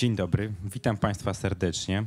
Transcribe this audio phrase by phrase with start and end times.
[0.00, 2.04] Dzień dobry, witam Państwa serdecznie.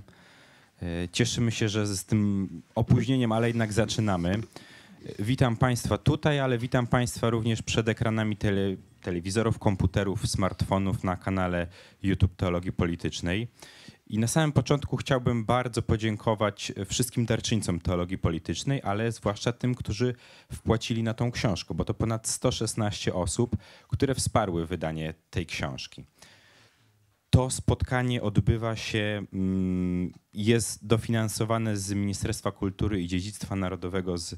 [0.81, 4.29] E, cieszymy się, że z tym opóźnieniem, ale jednak zaczynamy.
[4.29, 8.61] E, witam Państwa tutaj, ale witam Państwa również przed ekranami tele,
[9.01, 11.67] telewizorów, komputerów, smartfonów na kanale
[12.03, 13.47] YouTube Teologii Politycznej.
[14.07, 20.15] I na samym początku chciałbym bardzo podziękować wszystkim darczyńcom teologii politycznej, ale zwłaszcza tym, którzy
[20.53, 23.57] wpłacili na tą książkę, bo to ponad 116 osób,
[23.87, 26.05] które wsparły wydanie tej książki.
[27.33, 34.35] To spotkanie odbywa się, mm, jest dofinansowane z Ministerstwa Kultury i Dziedzictwa Narodowego z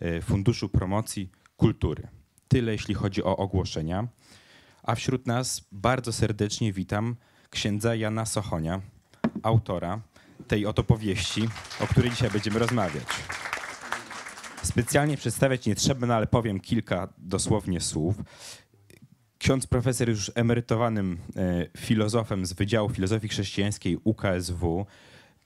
[0.00, 2.08] e, Funduszu Promocji Kultury.
[2.48, 4.08] Tyle jeśli chodzi o ogłoszenia.
[4.82, 7.16] A wśród nas bardzo serdecznie witam
[7.50, 8.80] księdza Jana Sochonia,
[9.42, 10.00] autora
[10.48, 11.48] tej oto powieści,
[11.80, 13.06] o której dzisiaj będziemy rozmawiać.
[14.62, 18.16] Specjalnie przedstawiać nie trzeba, no ale powiem kilka dosłownie słów.
[19.42, 24.86] Ksiądz profesor już emerytowanym e, filozofem z Wydziału Filozofii Chrześcijańskiej UKSW,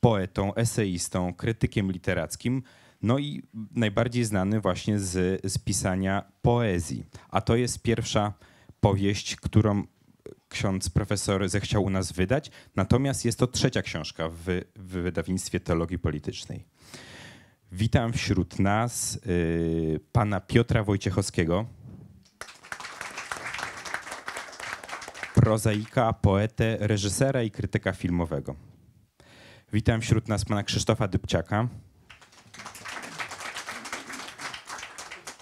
[0.00, 2.62] poetą, eseistą, krytykiem literackim,
[3.02, 3.42] no i
[3.74, 7.04] najbardziej znany właśnie z, z pisania poezji.
[7.28, 8.32] A to jest pierwsza
[8.80, 9.84] powieść, którą
[10.48, 12.50] ksiądz profesor zechciał u nas wydać.
[12.76, 14.44] Natomiast jest to trzecia książka w,
[14.76, 16.64] w wydawnictwie teologii politycznej.
[17.72, 21.66] Witam wśród nas y, pana Piotra Wojciechowskiego,
[25.36, 28.54] prozaika, poetę, reżysera i krytyka filmowego.
[29.72, 31.68] Witam wśród nas pana Krzysztofa Dybciaka,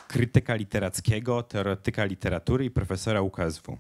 [0.09, 3.79] krytyka literackiego, teoretyka literatury i profesora UKSW.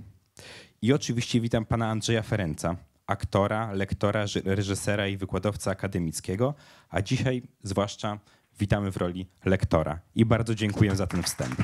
[0.82, 2.76] I oczywiście witam pana Andrzeja Ferenca,
[3.06, 6.54] aktora, lektora, reżysera i wykładowca akademickiego,
[6.90, 8.18] a dzisiaj zwłaszcza
[8.58, 10.00] witamy w roli lektora.
[10.14, 11.62] I bardzo dziękuję za ten wstęp.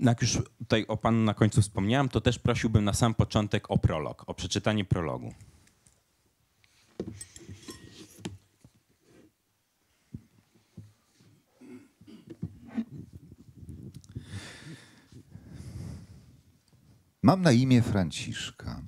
[0.00, 3.78] Jak już tutaj o panu na końcu wspomniałem, to też prosiłbym na sam początek o
[3.78, 5.34] prolog, o przeczytanie prologu.
[17.22, 18.82] Mam na imię Franciszka.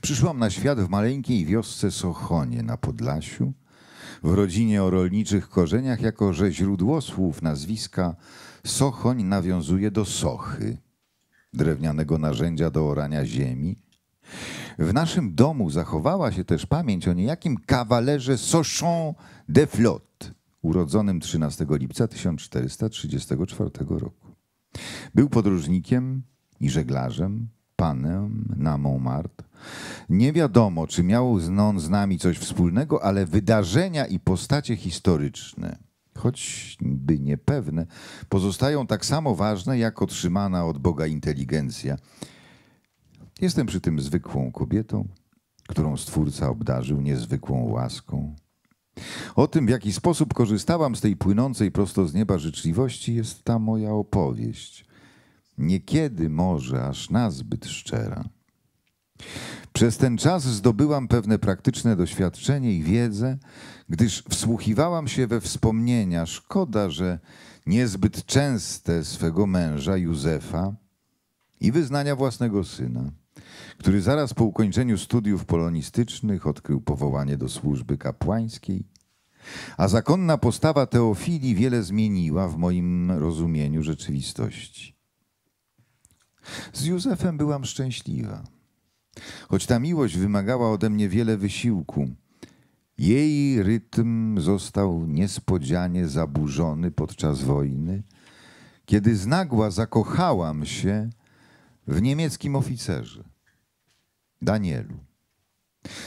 [0.00, 3.52] Przyszłam na świat w maleńkiej wiosce Sochonie na Podlasiu,
[4.22, 8.16] w rodzinie o rolniczych korzeniach, jako że źródło słów nazwiska
[8.66, 10.78] Sochoń nawiązuje do sochy,
[11.52, 13.76] drewnianego narzędzia do orania ziemi.
[14.78, 19.14] W naszym domu zachowała się też pamięć o niejakim kawalerze Sochon
[19.48, 20.30] de Flotte,
[20.62, 24.28] urodzonym 13 lipca 1434 roku.
[25.14, 26.22] Był podróżnikiem
[26.60, 29.46] i żeglarzem, panem na Montmartre.
[30.08, 35.78] Nie wiadomo, czy miał on z nami coś wspólnego, ale wydarzenia i postacie historyczne,
[36.18, 37.86] choćby niepewne,
[38.28, 41.96] pozostają tak samo ważne, jak otrzymana od Boga inteligencja.
[43.40, 45.08] Jestem przy tym zwykłą kobietą,
[45.68, 48.34] którą Stwórca obdarzył niezwykłą łaską.
[49.34, 53.58] O tym, w jaki sposób korzystałam z tej płynącej prosto z nieba życzliwości, jest ta
[53.58, 54.84] moja opowieść.
[55.58, 58.24] Niekiedy może aż nazbyt szczera.
[59.72, 63.38] Przez ten czas zdobyłam pewne praktyczne doświadczenie i wiedzę,
[63.88, 66.26] gdyż wsłuchiwałam się we wspomnienia.
[66.26, 67.18] Szkoda, że
[67.66, 70.74] niezbyt częste swego męża Józefa
[71.60, 73.10] i wyznania własnego syna
[73.78, 78.84] który zaraz po ukończeniu studiów polonistycznych odkrył powołanie do służby kapłańskiej,
[79.76, 84.96] a zakonna postawa Teofilii wiele zmieniła w moim rozumieniu rzeczywistości.
[86.72, 88.44] Z Józefem byłam szczęśliwa.
[89.48, 92.08] Choć ta miłość wymagała ode mnie wiele wysiłku,
[92.98, 98.02] jej rytm został niespodzianie zaburzony podczas wojny,
[98.84, 101.10] kiedy znagła zakochałam się
[101.86, 103.24] w niemieckim oficerze.
[104.42, 104.94] Danielu.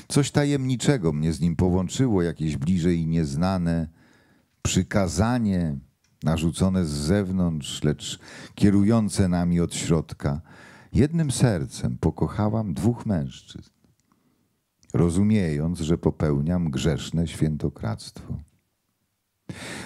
[0.07, 3.87] Coś tajemniczego mnie z nim połączyło, jakieś bliżej nieznane
[4.61, 5.77] przykazanie
[6.23, 8.19] narzucone z zewnątrz, lecz
[8.55, 10.41] kierujące nami od środka.
[10.95, 13.69] Jednym sercem pokochałam dwóch mężczyzn,
[14.93, 18.39] rozumiejąc, że popełniam grzeszne świętokradztwo.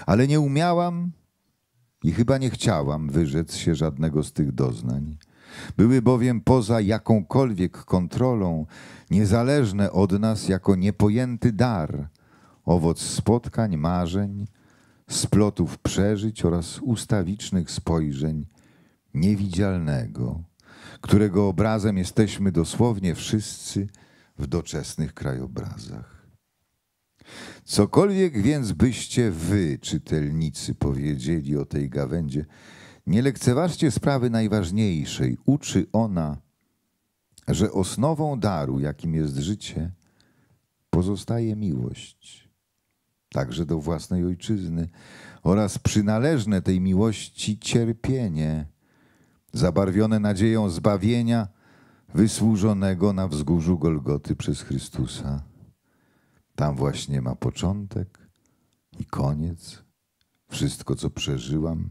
[0.06, 1.12] Ale nie umiałam
[2.04, 5.18] i chyba nie chciałam wyrzec się żadnego z tych doznań.
[5.78, 8.66] Były bowiem poza jakąkolwiek kontrolą,
[9.12, 12.10] niezależne od nas jako niepojęty dar,
[12.66, 14.48] owoc spotkań, marzeń,
[15.10, 18.46] splotów przeżyć oraz ustawicznych spojrzeń
[19.14, 20.44] niewidzialnego,
[21.02, 23.88] którego obrazem jesteśmy dosłownie wszyscy
[24.38, 26.20] w doczesnych krajobrazach.
[27.64, 32.46] Cokolwiek więc byście wy, czytelnicy, powiedzieli o tej gawędzie,
[33.08, 35.38] Nie lekceważcie sprawy najważniejszej.
[35.46, 36.38] Uczy ona,
[37.48, 39.92] że osnową daru, jakim jest życie,
[40.90, 42.50] pozostaje miłość,
[43.30, 44.90] także do własnej ojczyzny,
[45.44, 48.66] oraz przynależne tej miłości cierpienie,
[49.54, 51.48] zabarwione nadzieją zbawienia
[52.14, 55.44] wysłużonego na wzgórzu Golgoty przez Chrystusa.
[56.56, 58.30] Tam właśnie ma początek
[59.00, 59.84] i koniec
[60.50, 61.90] wszystko, co przeżyłam,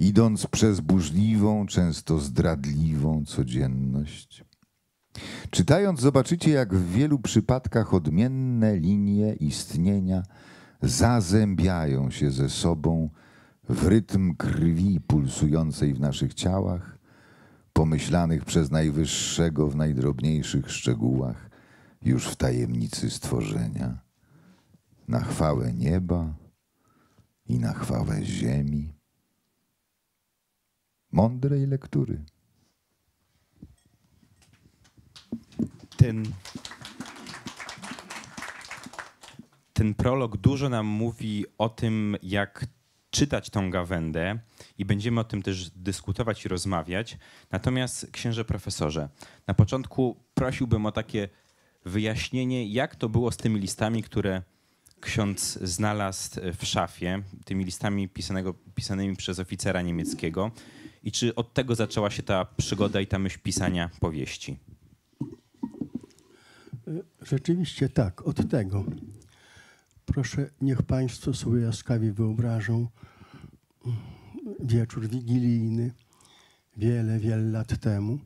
[0.00, 4.44] idąc przez burzliwą, często zdradliwą codzienność.
[5.50, 10.22] Czytając, zobaczycie, jak w wielu przypadkach odmienne linie istnienia
[10.82, 13.10] zazębiają się ze sobą
[13.68, 16.98] w rytm krwi pulsującej w naszych ciałach,
[17.72, 21.50] pomyślanych przez Najwyższego w najdrobniejszych szczegółach,
[22.02, 23.98] już w tajemnicy stworzenia,
[25.08, 26.34] na chwałę nieba
[27.46, 28.92] i na chwałę ziemi.
[31.12, 32.24] Mądrej lektury.
[35.96, 36.22] Ten,
[39.72, 42.75] ten prolog dużo nam mówi o tym, jak
[43.16, 44.38] czytać tą gawędę
[44.78, 47.18] i będziemy o tym też dyskutować i rozmawiać.
[47.50, 49.08] Natomiast, księże profesorze,
[49.46, 51.28] na początku prosiłbym o takie
[51.84, 54.42] wyjaśnienie, jak to było z tymi listami, które
[55.00, 60.50] ksiądz znalazł w szafie, tymi listami pisanego, pisanymi przez oficera niemieckiego
[61.02, 64.58] i czy od tego zaczęła się ta przygoda i ta myśl pisania powieści?
[67.22, 68.84] Rzeczywiście tak, od tego.
[70.06, 72.88] Proszę, niech Państwo sobie łaskawie wyobrażą
[74.60, 75.92] wieczór wigilijny
[76.76, 78.18] wiele, wiele lat temu.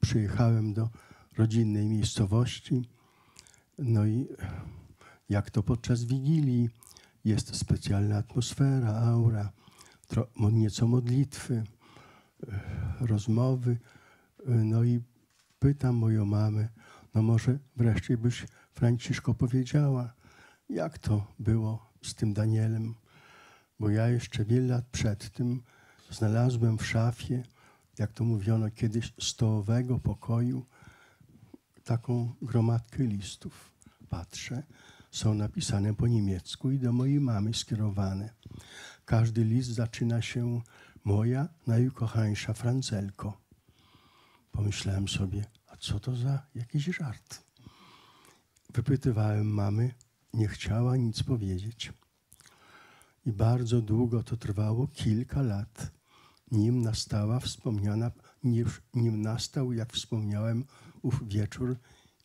[0.00, 0.88] Przyjechałem do
[1.38, 2.88] rodzinnej miejscowości.
[3.78, 4.28] No i
[5.28, 6.70] jak to podczas wigilii
[7.24, 9.52] jest specjalna atmosfera, aura,
[10.52, 11.64] nieco modlitwy,
[13.00, 13.78] rozmowy.
[14.46, 15.00] No i
[15.58, 16.68] pytam moją mamę,
[17.14, 20.14] no może wreszcie byś Franciszko powiedziała,
[20.68, 22.94] jak to było z tym Danielem,
[23.80, 25.62] bo ja jeszcze wiele lat przed tym
[26.10, 27.42] znalazłem w szafie,
[27.98, 30.66] jak to mówiono kiedyś, stołowego pokoju,
[31.84, 33.72] taką gromadkę listów.
[34.08, 34.62] Patrzę,
[35.10, 38.30] są napisane po niemiecku i do mojej mamy skierowane.
[39.04, 40.60] Każdy list zaczyna się
[41.04, 43.40] moja najukochańsza Francelko.
[44.52, 47.51] Pomyślałem sobie, a co to za jakiś żart?
[48.74, 49.94] Wypytywałem mamy,
[50.34, 51.92] nie chciała nic powiedzieć.
[53.26, 55.90] I bardzo długo to trwało, kilka lat,
[56.50, 58.10] nim nastała wspomniana,
[58.94, 60.64] nim nastał, jak wspomniałem,
[61.02, 61.76] ów wieczór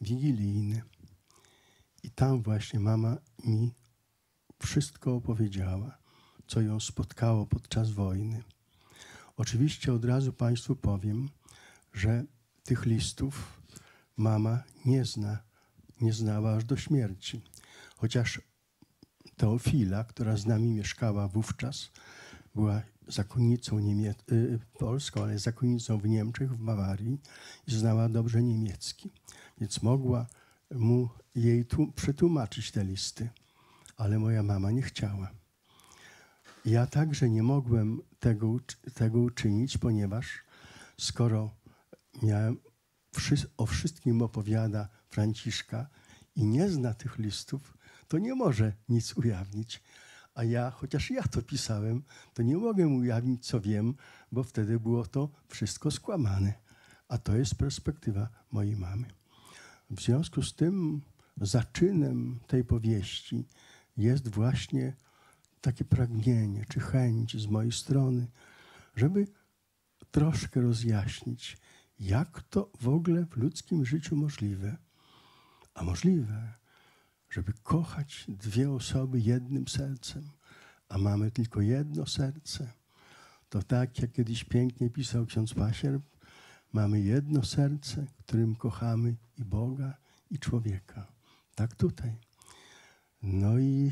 [0.01, 0.81] wigilijny.
[2.03, 3.73] I tam właśnie mama mi
[4.59, 5.97] wszystko opowiedziała,
[6.47, 8.43] co ją spotkało podczas wojny.
[9.37, 11.29] Oczywiście od razu Państwu powiem,
[11.93, 12.23] że
[12.63, 13.61] tych listów
[14.17, 15.46] mama nie zna,
[16.01, 17.41] nie znała aż do śmierci.
[17.95, 18.41] Chociaż
[19.37, 21.91] Teofila, która z nami mieszkała wówczas,
[22.55, 27.21] była zakonnicą niemie- y, polską, ale zakonnicą w Niemczech, w Bawarii
[27.67, 29.11] i znała dobrze niemiecki.
[29.57, 30.27] Więc mogła
[30.71, 33.29] mu jej tu, przetłumaczyć te listy,
[33.97, 35.31] ale moja mama nie chciała.
[36.65, 38.57] Ja także nie mogłem tego,
[38.93, 40.43] tego uczynić, ponieważ
[40.99, 41.55] skoro
[42.23, 42.57] miałem,
[43.57, 45.87] o wszystkim opowiada Franciszka
[46.35, 49.83] i nie zna tych listów, to nie może nic ujawnić.
[50.35, 53.95] A ja, chociaż ja to pisałem, to nie mogę ujawnić, co wiem,
[54.31, 56.53] bo wtedy było to wszystko skłamane.
[57.07, 59.07] A to jest perspektywa mojej mamy.
[59.89, 61.01] W związku z tym
[61.41, 63.47] zaczynem tej powieści
[63.97, 64.95] jest właśnie
[65.61, 68.27] takie pragnienie czy chęć z mojej strony,
[68.95, 69.27] żeby
[70.11, 71.57] troszkę rozjaśnić,
[71.99, 74.77] jak to w ogóle w ludzkim życiu możliwe,
[75.77, 76.53] a możliwe,
[77.29, 80.29] żeby kochać dwie osoby jednym sercem,
[80.89, 82.71] a mamy tylko jedno serce.
[83.49, 86.03] To tak, jak kiedyś pięknie pisał ksiądz Pasierb,
[86.73, 89.97] mamy jedno serce, którym kochamy i Boga,
[90.31, 91.07] i człowieka.
[91.55, 92.15] Tak tutaj.
[93.21, 93.91] No i,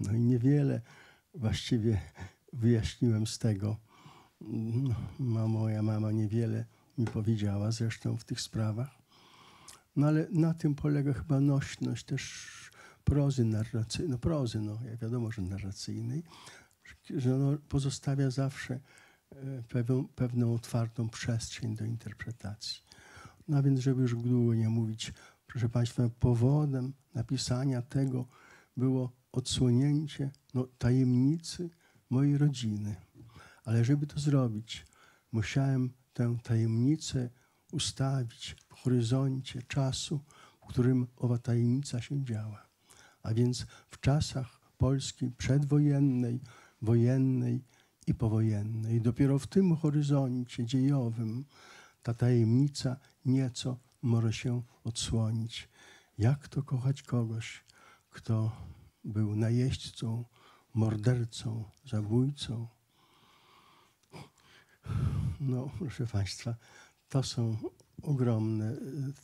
[0.00, 0.80] no i niewiele
[1.34, 2.00] właściwie
[2.52, 3.76] wyjaśniłem z tego.
[5.18, 6.64] No, moja mama niewiele
[6.98, 8.98] mi powiedziała zresztą w tych sprawach.
[9.96, 12.48] No ale na tym polega chyba nośność też
[13.04, 16.22] prozy narracyjnej, no prozy, no wiadomo, że narracyjnej,
[17.16, 18.80] że ono pozostawia zawsze
[19.30, 22.82] e, pewną, pewną otwartą przestrzeń do interpretacji.
[23.48, 25.12] No więc, żeby już długo nie mówić,
[25.46, 28.26] proszę Państwa, powodem napisania tego
[28.76, 31.70] było odsłonięcie no, tajemnicy
[32.10, 32.96] mojej rodziny.
[33.64, 34.86] Ale żeby to zrobić,
[35.32, 37.30] musiałem tę tajemnicę
[37.72, 40.20] ustawić w horyzoncie czasu,
[40.62, 42.66] w którym owa tajemnica się działa.
[43.22, 46.40] A więc w czasach Polski przedwojennej,
[46.82, 47.64] wojennej
[48.06, 49.00] i powojennej.
[49.00, 51.44] Dopiero w tym horyzoncie dziejowym
[52.02, 55.68] ta tajemnica nieco może się odsłonić.
[56.18, 57.64] Jak to kochać kogoś,
[58.10, 58.52] kto
[59.04, 60.24] był najeźdźcą,
[60.74, 62.68] mordercą, zabójcą?
[65.40, 66.54] No, proszę Państwa,
[67.08, 67.56] to są
[68.02, 68.76] ogromne e,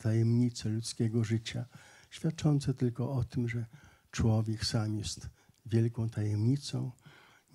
[0.03, 1.65] tajemnice ludzkiego życia,
[2.09, 3.65] świadczące tylko o tym, że
[4.11, 5.29] człowiek sam jest
[5.65, 6.91] wielką tajemnicą,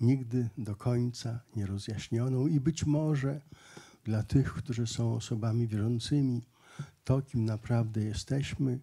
[0.01, 3.41] nigdy do końca nierozjaśnioną i być może
[4.03, 6.45] dla tych, którzy są osobami wierzącymi,
[7.03, 8.79] to, kim naprawdę jesteśmy,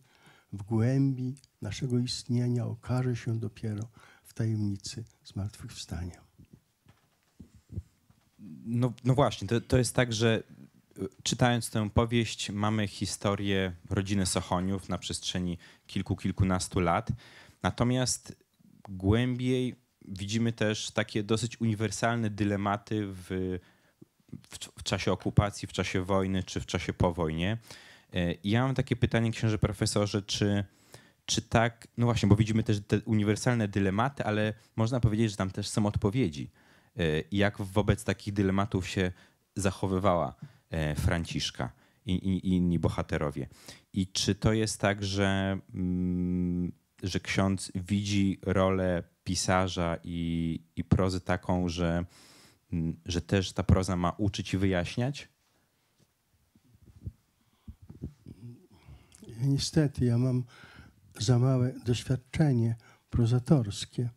[0.53, 3.89] w głębi naszego istnienia okaże się dopiero
[4.25, 6.28] w tajemnicy zmartwychwstania.
[8.69, 10.43] No, no właśnie, to, to jest tak, że
[10.99, 17.11] y, czytając tę powieść, mamy historię rodziny Sochoniów na przestrzeni kilku, kilkunastu lat.
[17.63, 18.37] Natomiast
[18.89, 19.75] głębiej
[20.09, 23.59] widzimy też takie dosyć uniwersalne dylematy w,
[24.51, 27.59] w, w czasie okupacji, w czasie wojny czy w czasie po wojnie.
[28.15, 30.65] Y, I ja mam takie pytanie, księże profesorze, czy,
[31.27, 35.51] czy tak, no właśnie, bo widzimy też te uniwersalne dylematy, ale można powiedzieć, że tam
[35.51, 36.51] też są odpowiedzi.
[36.99, 39.13] Y, Jak wobec takich dylematów się
[39.57, 40.35] zachowywała
[40.71, 41.73] e, Franciszka
[42.07, 43.49] i, i, i inni bohaterowie?
[43.93, 51.21] I czy to jest tak, że, mm, że ksiądz widzi rolę pisarza i, i prozy
[51.21, 52.05] taką, że,
[52.73, 55.29] mm, że też ta proza ma uczyć i wyjaśniać?
[59.41, 60.45] Niestety, ja mam
[61.19, 62.77] za małe doświadczenie
[63.11, 64.11] prozatorskie,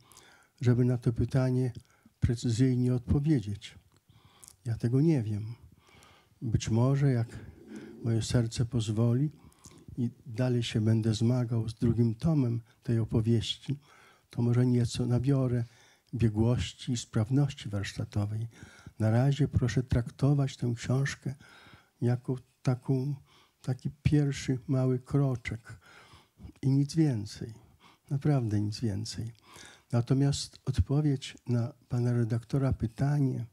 [0.62, 1.72] żeby na to pytanie
[2.22, 3.76] precyzyjnie odpowiedzieć.
[4.66, 5.46] Ja tego nie wiem.
[6.42, 7.28] Być może, jak
[8.04, 9.32] moje serce pozwoli
[9.98, 13.80] i dalej się będę zmagał z drugim tomem tej opowieści,
[14.30, 15.64] to może nieco nabiorę
[16.14, 18.48] biegłości i sprawności warsztatowej.
[19.00, 21.36] Na razie proszę traktować tę książkę
[22.02, 23.16] jako taką,
[23.62, 25.80] taki pierwszy mały kroczek
[26.62, 27.54] i nic więcej.
[28.10, 29.32] Naprawdę nic więcej.
[29.92, 33.46] Natomiast odpowiedź na pana redaktora pytanie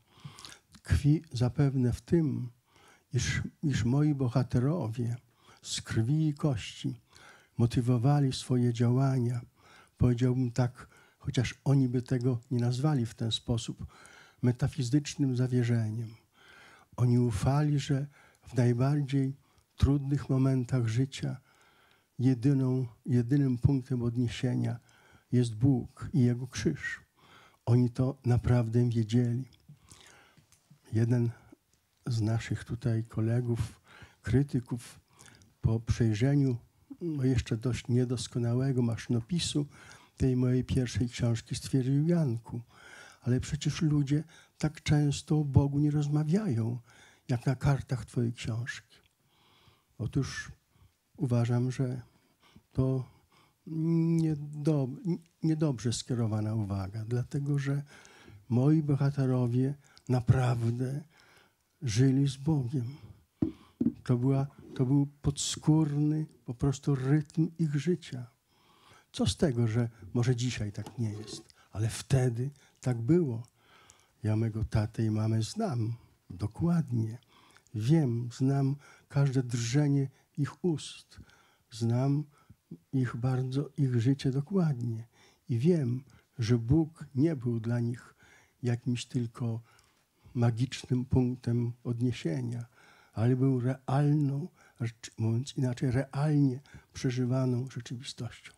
[0.73, 2.50] tkwi zapewne w tym,
[3.12, 5.16] iż, iż moi bohaterowie
[5.62, 7.00] z krwi i kości
[7.59, 9.40] motywowali swoje działania,
[9.97, 13.87] powiedziałbym tak, chociaż oni by tego nie nazwali w ten sposób,
[14.42, 16.14] metafizycznym zawierzeniem.
[16.97, 18.07] Oni ufali, że
[18.42, 19.37] w najbardziej
[19.76, 21.37] trudnych momentach życia
[22.18, 24.78] jedyną, jedynym punktem odniesienia
[25.32, 27.00] jest Bóg i Jego krzyż.
[27.66, 29.44] Oni to naprawdę wiedzieli.
[30.92, 31.30] Jeden
[32.06, 33.80] z naszych tutaj kolegów,
[34.23, 35.00] krytyków,
[35.61, 36.56] po przejrzeniu
[37.00, 39.66] no jeszcze dość niedoskonałego maszynopisu
[40.16, 42.61] tej mojej pierwszej książki stwierdził Janku,
[43.23, 44.25] ale przecież ludzie
[44.58, 46.78] tak często o Bogu nie rozmawiają,
[47.28, 48.99] jak na kartach twojej książki.
[49.99, 50.52] Otóż
[51.16, 52.02] uważam, że
[52.73, 53.04] to
[53.70, 54.90] niedob
[55.42, 57.82] niedobrze skierowana uwaga, dlatego że
[58.48, 59.75] moi bohaterowie
[60.08, 61.04] naprawdę
[61.82, 62.84] żyli z Bogiem.
[64.04, 68.26] To, była, to był podskórny po prostu rytm ich życia.
[69.12, 73.42] Co z tego, że może dzisiaj tak nie jest, ale wtedy tak było.
[74.22, 75.94] Ja mego tatę i mamę znam
[76.30, 77.18] dokładnie.
[77.75, 78.76] Wiem, znam
[79.08, 81.20] każde drżenie ich ust.
[81.70, 82.25] Znam
[82.92, 85.06] ich bardzo, ich życie dokładnie.
[85.48, 86.04] I wiem,
[86.38, 88.14] że Bóg nie był dla nich
[88.62, 89.60] jakimś tylko
[90.34, 92.66] magicznym punktem odniesienia,
[93.12, 94.48] ale był realną,
[95.18, 96.60] mówiąc inaczej, realnie
[96.92, 98.52] przeżywaną rzeczywistością.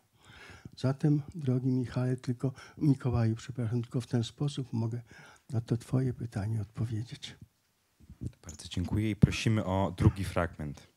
[0.77, 5.01] Zatem, drogi Michale, tylko Mikołaju, przepraszam, tylko w ten sposób mogę
[5.49, 7.35] na to Twoje pytanie odpowiedzieć.
[8.45, 10.87] Bardzo dziękuję i prosimy o drugi fragment.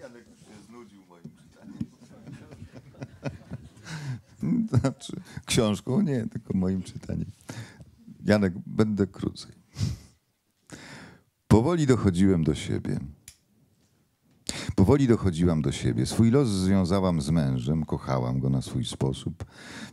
[0.00, 1.82] Janek już się znudził moim czytaniem.
[4.80, 5.12] Znaczy,
[5.46, 7.30] książką nie, tylko moim czytaniem.
[8.24, 9.52] Janek, będę krócej.
[11.48, 13.00] Powoli dochodziłem do siebie.
[14.74, 16.06] Powoli dochodziłam do siebie.
[16.06, 19.44] Swój los związałam z mężem, kochałam go na swój sposób,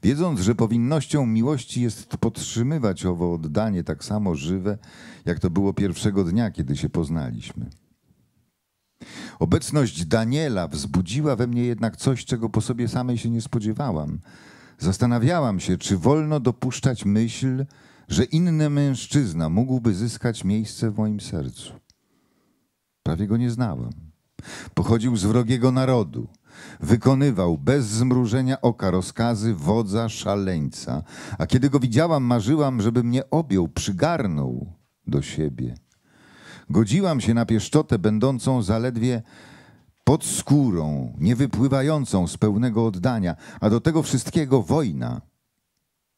[0.03, 4.77] wiedząc, że powinnością miłości jest podtrzymywać owo oddanie tak samo żywe,
[5.25, 7.69] jak to było pierwszego dnia, kiedy się poznaliśmy.
[9.39, 14.19] Obecność Daniela wzbudziła we mnie jednak coś, czego po sobie samej się nie spodziewałam.
[14.79, 17.65] Zastanawiałam się, czy wolno dopuszczać myśl,
[18.07, 21.73] że inny mężczyzna mógłby zyskać miejsce w moim sercu.
[23.03, 23.89] Prawie go nie znałam.
[24.73, 26.27] Pochodził z wrogiego narodu.
[26.79, 31.03] Wykonywał bez zmrużenia oka rozkazy wodza szaleńca,
[31.37, 34.73] a kiedy go widziałam, marzyłam, żeby mnie objął, przygarnął
[35.07, 35.75] do siebie.
[36.69, 39.21] Godziłam się na pieszczotę będącą zaledwie
[40.09, 45.21] pod skórą, niewypływającą z pełnego oddania, a do tego wszystkiego wojna.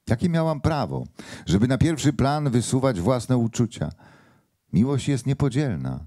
[0.10, 1.03] Jakie miałam prawo,
[1.45, 3.89] żeby na pierwszy plan wysuwać własne uczucia?
[4.74, 6.05] Miłość jest niepodzielna.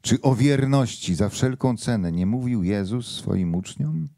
[0.00, 4.08] Czy o wierności za wszelką cenę nie mówił Jezus swoim uczniom?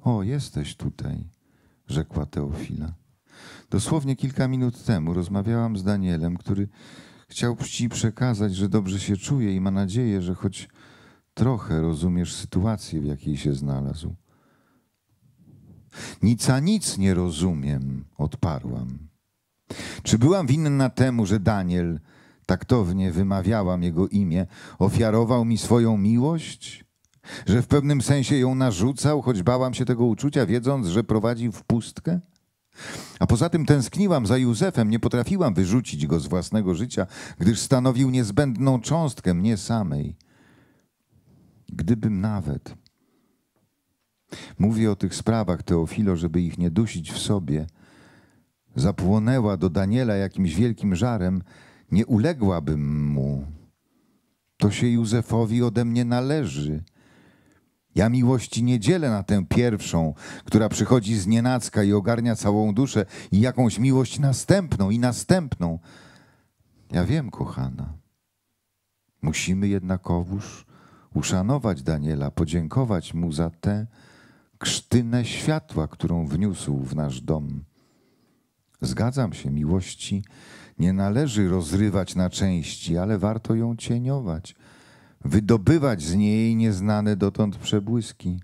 [0.00, 1.24] O, jesteś tutaj,
[1.86, 2.92] rzekła Teofila.
[3.70, 6.68] Dosłownie kilka minut temu rozmawiałam z Danielem, który
[7.28, 10.68] chciał ci przekazać, że dobrze się czuje i ma nadzieję, że choć
[11.38, 14.14] trochę rozumiesz sytuację, w jakiej się znalazł.
[16.22, 18.98] Nic a nic nie rozumiem, odparłam.
[20.02, 22.00] Czy byłam winna temu, że Daniel,
[22.46, 24.46] taktownie wymawiałam jego imię,
[24.78, 26.84] ofiarował mi swoją miłość?
[27.46, 31.62] Że w pewnym sensie ją narzucał, choć bałam się tego uczucia, wiedząc, że prowadzi w
[31.62, 32.20] pustkę?
[33.20, 37.06] A poza tym tęskniłam za Józefem, nie potrafiłam wyrzucić go z własnego życia,
[37.38, 40.27] gdyż stanowił niezbędną cząstkę mnie samej.
[41.72, 42.74] Gdybym nawet.
[44.58, 47.66] Mówię o tych sprawach, Teofilo, żeby ich nie dusić w sobie.
[48.76, 51.42] Zapłonęła do Daniela jakimś wielkim żarem,
[51.90, 53.46] nie uległabym mu.
[54.56, 56.84] To się Józefowi ode mnie należy.
[57.94, 63.06] Ja miłości nie dzielę na tę pierwszą, która przychodzi z nienacka i ogarnia całą duszę,
[63.32, 65.78] i jakąś miłość następną i następną.
[66.90, 67.92] Ja wiem, kochana.
[69.22, 70.66] Musimy jednakowoż
[71.14, 73.86] uszanować Daniela, podziękować mu za tę
[74.58, 77.64] krztynę światła, którą wniósł w nasz dom.
[78.80, 80.24] Zgadzam się, miłości
[80.78, 84.54] nie należy rozrywać na części, ale warto ją cieniować,
[85.24, 88.40] wydobywać z niej nieznane dotąd przebłyski.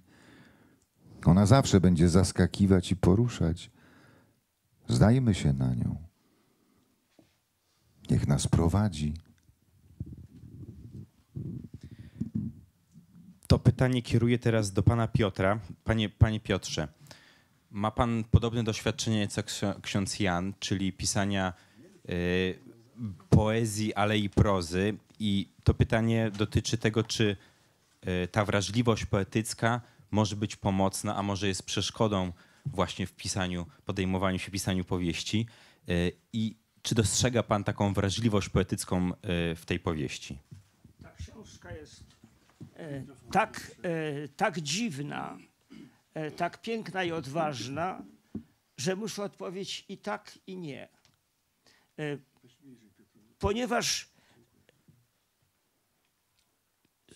[1.24, 3.70] Ona zawsze będzie zaskakiwać i poruszać.
[4.88, 5.96] Zdajmy się na nią.
[8.10, 9.14] Niech nas prowadzi.
[13.54, 15.60] To pytanie kieruję teraz do pana Piotra.
[15.84, 16.88] Panie, panie Piotrze,
[17.70, 19.42] ma pan podobne doświadczenie co
[19.82, 21.52] ksiądz Jan, czyli pisania
[22.10, 22.58] y,
[23.30, 24.96] poezji, ale i prozy.
[25.18, 27.36] I to pytanie dotyczy tego, czy
[28.24, 32.32] y, ta wrażliwość poetycka może być pomocna, a może jest przeszkodą
[32.66, 35.46] właśnie w pisaniu, podejmowaniu się pisaniu powieści.
[35.88, 39.14] Y, I czy dostrzega pan taką wrażliwość poetycką y,
[39.56, 40.38] w tej powieści?
[41.02, 42.13] Ta książka jest
[43.32, 45.38] tak, e, tak dziwna,
[46.14, 48.02] e, tak piękna i odważna,
[48.76, 50.88] że muszę odpowiedzieć i tak, i nie.
[51.98, 52.18] E,
[53.38, 54.08] ponieważ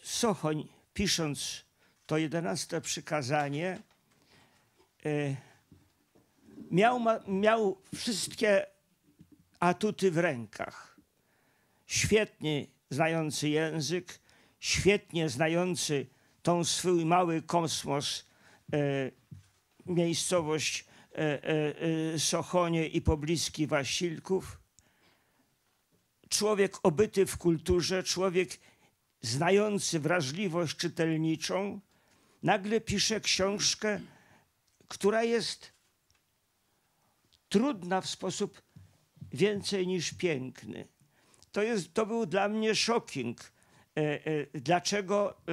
[0.03, 1.64] Sochoń, pisząc
[2.07, 3.83] to jedenaste przykazanie,
[5.05, 5.37] e,
[6.71, 8.66] miał, miał wszystkie
[9.61, 10.88] atuty w rękach
[11.88, 14.21] świetnie znający język,
[14.61, 16.07] świetnie znający
[16.42, 18.27] tą swój mały kosmos,
[18.73, 19.11] e,
[19.87, 21.44] miejscowość e,
[22.14, 24.61] e, Sochonie i pobliski Wasilków.
[26.29, 28.61] Człowiek obyty w kulturze, człowiek
[29.23, 31.81] znający wrażliwość czytelniczą,
[32.42, 34.01] nagle pisze książkę,
[34.88, 35.73] która jest
[37.49, 38.62] trudna w sposób
[39.33, 40.88] więcej niż piękny
[41.53, 43.53] to, jest, to był dla mnie shocking.
[43.99, 45.53] E, e, Dlaczego, e,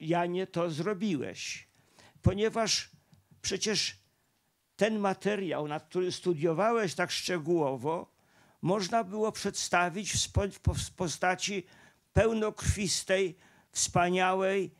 [0.00, 1.68] Janie, to zrobiłeś?
[2.22, 2.90] Ponieważ
[3.42, 3.96] przecież
[4.76, 8.12] ten materiał, nad który studiowałeś tak szczegółowo,
[8.62, 10.12] można było przedstawić
[10.84, 11.66] w postaci
[12.12, 13.36] pełnokrwistej,
[13.72, 14.74] wspaniałej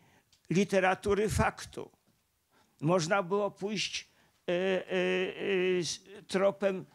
[0.51, 1.91] literatury faktu.
[2.81, 4.09] Można było pójść
[6.27, 6.87] tropem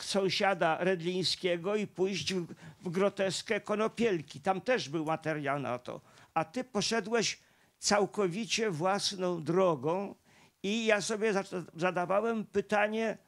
[0.00, 2.54] sąsiada Redlińskiego i pójść w,
[2.90, 4.40] groteskę Konopielki.
[4.40, 6.00] Tam też był materiał na to.
[6.34, 7.38] A ty poszedłeś
[7.78, 10.14] całkowicie własną drogą
[10.62, 13.18] i ja sobie za- zadawałem pytanie,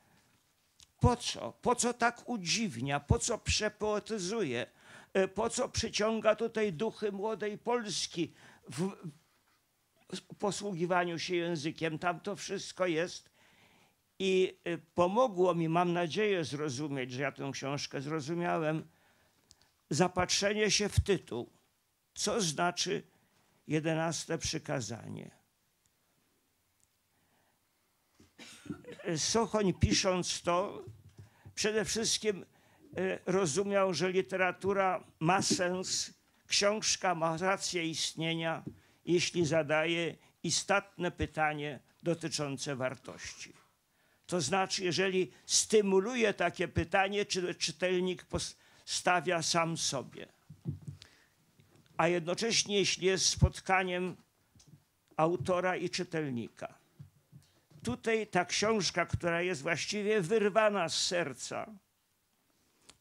[1.00, 1.52] po co?
[1.62, 3.00] Po co tak udziwnia?
[3.00, 4.66] Po co przepoetyzuje?
[5.12, 8.32] E, Po co przyciąga tutaj duchy młodej Polski
[8.70, 8.90] w
[10.38, 11.98] posługiwaniu się językiem?
[11.98, 13.29] Tam to wszystko jest.
[14.22, 18.88] I y, pomogło mi, mam nadzieję, zrozumieć, że ja tę książkę zrozumiałem,
[19.90, 21.50] zapatrzenie się w tytuł.
[22.14, 23.02] Co znaczy
[23.66, 25.30] jedenaste przykazanie?
[29.16, 30.84] Sochoń pisząc to,
[31.54, 32.46] przede wszystkim
[32.96, 36.14] e, rozumiał, że literatura ma sens,
[36.46, 38.62] książka ma rację istnienia,
[39.04, 43.52] jeśli zadaje istotne pytanie dotyczące wartości.
[44.30, 48.26] To znaczy, jeżeli stymuluje takie pytanie, czy czytelnik
[48.84, 50.26] stawia sam sobie.
[51.96, 54.16] A jednocześnie, jeśli jest spotkaniem
[55.16, 56.74] autora i czytelnika.
[57.82, 61.66] Tutaj ta książka, która jest właściwie wyrwana z serca,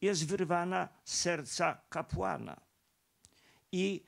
[0.00, 2.60] jest wyrwana z serca kapłana.
[3.72, 4.02] I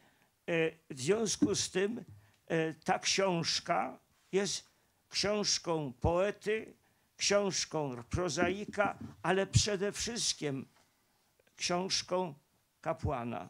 [0.47, 2.05] e, w związku z tym
[2.47, 3.99] e, ta książka
[4.33, 4.65] jest
[5.09, 6.82] książką poety,
[7.23, 10.67] książką prozaika, ale przede wszystkim
[11.57, 12.35] książką
[12.81, 13.49] kapłana,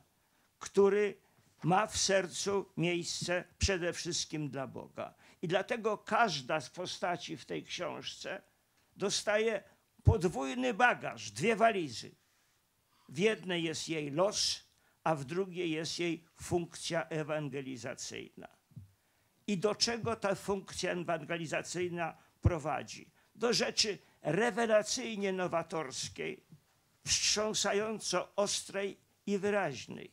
[0.59, 1.17] który
[1.63, 5.15] ma w sercu miejsce przede wszystkim dla Boga.
[5.43, 8.43] I dlatego każda z postaci w tej książce
[8.97, 9.63] dostaje
[10.05, 12.15] podwójny bagaż, dwie walizy.
[13.09, 14.65] W jednej jest jej los,
[15.05, 18.49] a w drugiej jest jej funkcja ewangelizacyjna.
[19.47, 23.12] I do czego ta funkcja ewangelizacyjna prowadzi?
[23.43, 26.45] Do rzeczy rewelacyjnie nowatorskiej,
[27.07, 30.11] wstrząsająco ostrej i wyraźnej.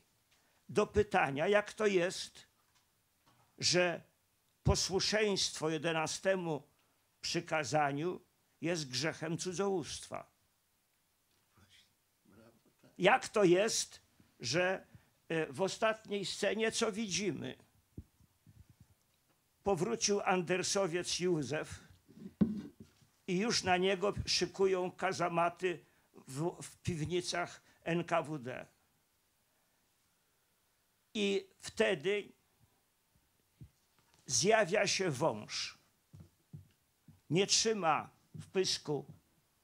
[0.70, 2.48] Do pytania, jak to jest,
[3.58, 4.02] że
[4.64, 6.64] posłuszeństwo jedenastemu
[7.22, 8.22] przykazaniu
[8.62, 10.32] jest grzechem cudzołóstwa.
[12.98, 14.02] Jak to jest,
[14.40, 14.88] że
[15.28, 17.58] e, w ostatniej scenie co widzimy?
[19.64, 21.89] Powrócił Andersowiec Józef
[23.30, 25.80] i już na niego szykują kazamaty
[26.28, 28.66] w, w piwnicach NKWD.
[31.14, 32.32] I wtedy
[34.26, 35.78] zjawia się wąż.
[37.30, 39.06] Nie trzyma w pysku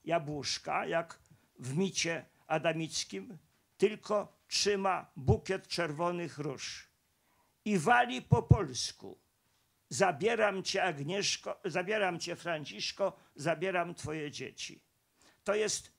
[0.03, 1.19] jabłuszka, jak
[1.59, 3.37] w micie adamickim,
[3.77, 6.87] tylko trzyma bukiet czerwonych róż
[7.65, 9.17] i wali po polsku.
[9.89, 14.81] Zabieram cię, Agnieszko, zabieram cię, Franciszko, zabieram twoje dzieci.
[15.43, 15.91] To jest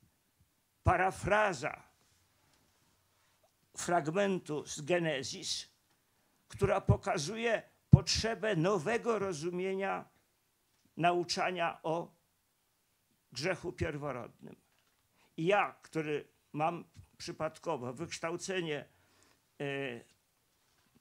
[0.82, 1.82] parafraza
[3.76, 5.68] fragmentu z Genezis,
[6.48, 10.08] która pokazuje potrzebę nowego rozumienia
[10.96, 12.14] nauczania o
[13.32, 14.56] grzechu pierworodnym.
[15.36, 16.84] I ja, który mam
[17.18, 18.84] przypadkowo wykształcenie
[19.60, 19.64] e,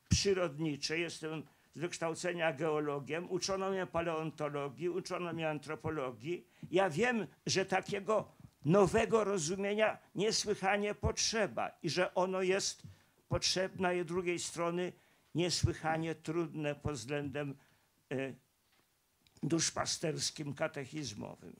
[0.09, 6.47] przyrodnicze, jestem z wykształcenia geologiem, uczono mnie paleontologii, uczono mnie antropologii.
[6.71, 8.31] Ja wiem, że takiego
[8.65, 12.83] nowego rozumienia niesłychanie potrzeba i że ono jest
[13.27, 14.93] potrzebne, i drugiej strony
[15.35, 17.55] niesłychanie trudne pod względem
[18.11, 18.33] e,
[19.43, 21.55] duszpasterskim, katechizmowym.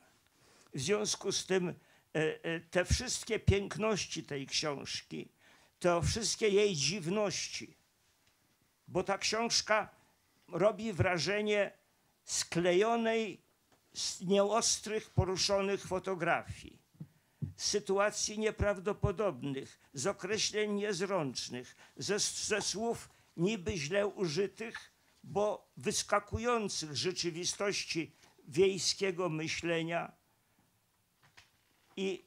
[0.74, 1.74] W związku z tym e,
[2.44, 5.30] e, te wszystkie piękności tej książki,
[5.80, 7.78] te wszystkie jej dziwności,
[8.88, 9.90] bo ta książka
[10.48, 11.72] robi wrażenie
[12.24, 13.42] sklejonej
[13.94, 16.82] z nieostrych, poruszonych fotografii,
[17.56, 24.92] sytuacji nieprawdopodobnych, z określeń niezręcznych, ze, ze słów niby źle użytych,
[25.24, 28.16] bo wyskakujących z rzeczywistości
[28.48, 30.12] wiejskiego myślenia
[31.98, 32.26] i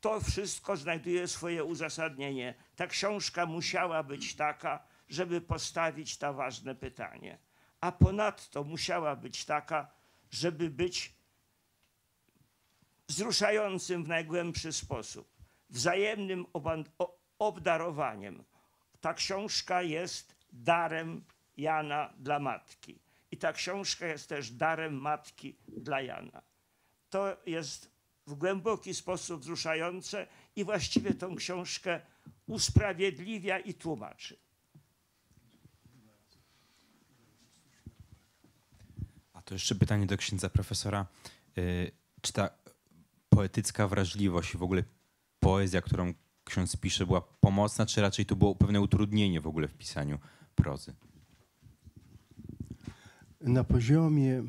[0.00, 2.54] to wszystko znajduje swoje uzasadnienie.
[2.76, 7.38] Ta książka musiała być taka, żeby postawić to ważne pytanie.
[7.80, 9.90] A ponadto musiała być taka,
[10.30, 11.14] żeby być
[13.08, 15.34] wzruszającym w najgłębszy sposób,
[15.70, 16.46] wzajemnym
[17.38, 18.44] obdarowaniem,
[19.00, 21.24] ta książka jest darem
[21.56, 22.98] Jana dla matki.
[23.30, 26.42] I ta książka jest też darem matki dla Jana.
[27.10, 27.90] To jest
[28.26, 32.00] w głęboki sposób wzruszające i właściwie tą książkę
[32.46, 34.45] usprawiedliwia i tłumaczy.
[39.46, 41.06] To jeszcze pytanie do księdza profesora.
[41.58, 42.50] Y, czy ta
[43.28, 44.84] poetycka wrażliwość, w ogóle
[45.40, 49.74] poezja, którą ksiądz pisze, była pomocna, czy raczej to było pewne utrudnienie w ogóle w
[49.74, 50.18] pisaniu
[50.54, 50.94] prozy?
[53.40, 54.42] Na poziomie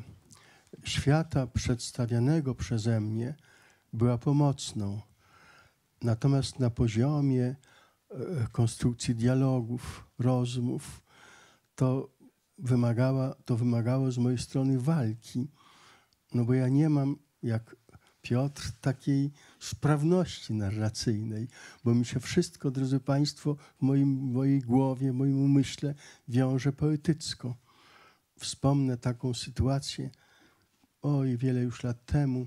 [0.84, 3.34] świata przedstawianego przeze mnie
[3.92, 5.00] była pomocną.
[6.02, 7.44] Natomiast na poziomie
[8.10, 8.16] e,
[8.52, 11.02] konstrukcji dialogów, rozmów,
[11.74, 12.08] to,
[12.58, 15.48] wymagała, to wymagało z mojej strony walki.
[16.34, 17.76] No bo ja nie mam, jak
[18.22, 21.48] Piotr takiej sprawności narracyjnej,
[21.84, 25.94] bo mi się wszystko, drodzy Państwo, w moim, mojej głowie, w moim umyśle
[26.28, 27.56] wiąże poetycko.
[28.38, 30.10] Wspomnę taką sytuację,
[31.02, 32.46] oj, wiele już lat temu,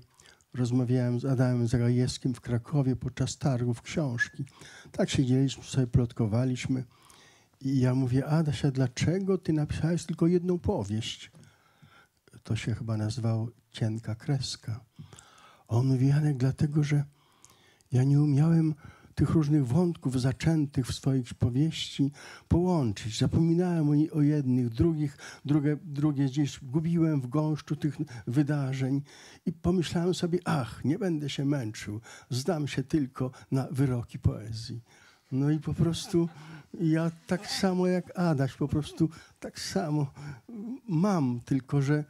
[0.54, 4.46] rozmawiałem z Adamem Zagajewskim w Krakowie podczas targów książki.
[4.92, 6.84] Tak siedzieliśmy sobie, plotkowaliśmy
[7.62, 11.32] i ja mówię, Adasia, dlaczego ty napisałeś tylko jedną powieść?
[12.44, 14.86] To się chyba nazywało Cienka Kreska.
[15.68, 17.04] A on mówi, Janek, dlatego, że
[17.92, 18.76] ja nie umiałem
[19.16, 22.12] tych różnych wątków zaczętych w swoich powieści
[22.48, 23.20] połączyć.
[23.20, 27.98] Zapominałem o, o jednych, drugich, drugie, drugie gdzieś gubiłem w gąszczu tych
[28.28, 29.02] wydarzeń
[29.46, 34.82] i pomyślałem sobie, ach, nie będę się męczył, zdam się tylko na wyroki poezji.
[35.32, 36.30] No i po prostu
[36.80, 40.08] ja tak samo jak Adaś, po prostu tak samo
[40.88, 42.04] mam, tylko że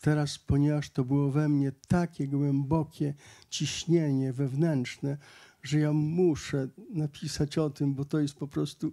[0.00, 3.14] teraz, ponieważ to było we mnie takie głębokie
[3.50, 5.16] ciśnienie wewnętrzne,
[5.62, 8.92] że ja muszę napisać o tym, bo to jest po prostu.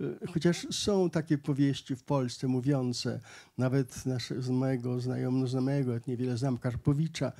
[0.00, 3.20] e, Chociaż są takie powieści w Polsce mówiące,
[3.58, 3.94] nawet
[4.38, 7.32] z mojego znajomego, znajomego, jak niewiele znam, Karpowicza,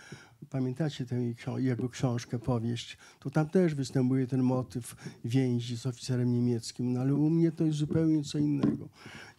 [0.50, 1.16] pamiętacie tę
[1.56, 7.14] jego książkę, powieść, to tam też występuje ten motyw więzi z oficerem niemieckim, no ale
[7.14, 8.88] u mnie to jest zupełnie co innego.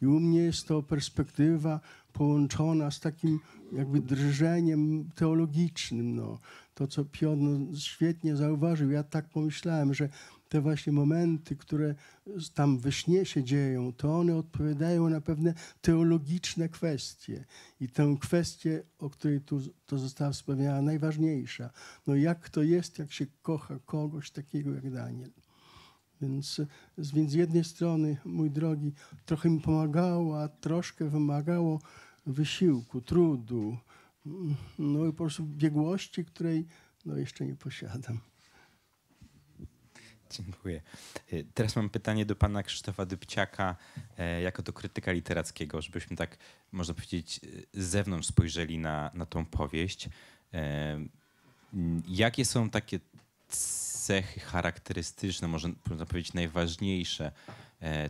[0.02, 1.80] I u mnie jest to perspektywa
[2.14, 3.40] połączona z takim
[3.76, 6.16] jakby drżeniem teologicznym.
[6.16, 6.40] No.
[6.74, 10.10] To, co Piotr no, świetnie zauważył, ja tak pomyślałem, że
[10.50, 11.96] te właśnie momenty, które
[12.54, 17.46] tam we śnie się dzieją, to one odpowiadają na pewne teologiczne kwestie.
[17.82, 21.70] I tę kwestię, o której tu to została wspomniana, najważniejsza.
[22.08, 25.30] No jak to jest, jak się kocha kogoś takiego jak Daniel.
[26.22, 26.62] Więc,
[26.98, 28.94] więc z jednej strony, mój drogi,
[29.26, 31.80] trochę mi pomagało, a troszkę wymagało
[32.26, 33.78] wysiłku, trudu,
[34.80, 36.66] no i po prostu biegłości, której
[37.06, 38.20] no, jeszcze nie posiadam.
[40.32, 40.82] Dziękuję.
[41.34, 43.76] Y, Teraz mam pytanie do pana Krzysztofa Dybciaka,
[44.18, 46.38] e, jako do krytyka literackiego, żebyśmy tak,
[46.72, 50.10] można powiedzieć, y, z zewnątrz spojrzeli na, na tą powieść.
[52.08, 53.00] Jakie są takie
[53.50, 57.32] cechy charakterystyczne, można powiedzieć najważniejsze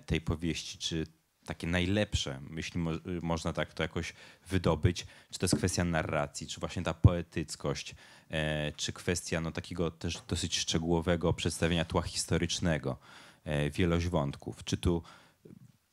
[0.06, 1.08] tej powieści, czy
[1.46, 4.14] takie najlepsze, jeśli mo- można tak to jakoś
[4.50, 7.96] wydobyć, czy to jest kwestia narracji, czy właśnie ta poetyckość,
[8.30, 12.98] e, czy kwestia no, takiego też dosyć szczegółowego przedstawienia tła historycznego,
[13.46, 14.64] e, wielość wątków.
[14.64, 15.04] Czy tu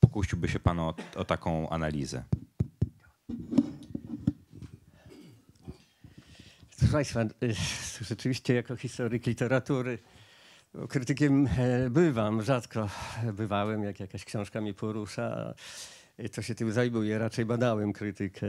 [0.01, 2.25] pokusiłby się pan o, o taką analizę?
[6.79, 7.55] Proszę Państwa, y,
[8.01, 9.99] rzeczywiście jako historyk literatury
[10.89, 12.89] krytykiem e, bywam, rzadko
[13.33, 15.55] bywałem, jak jakaś książka mnie porusza,
[16.33, 17.19] to się tym zajmuję.
[17.19, 18.47] Raczej badałem krytykę,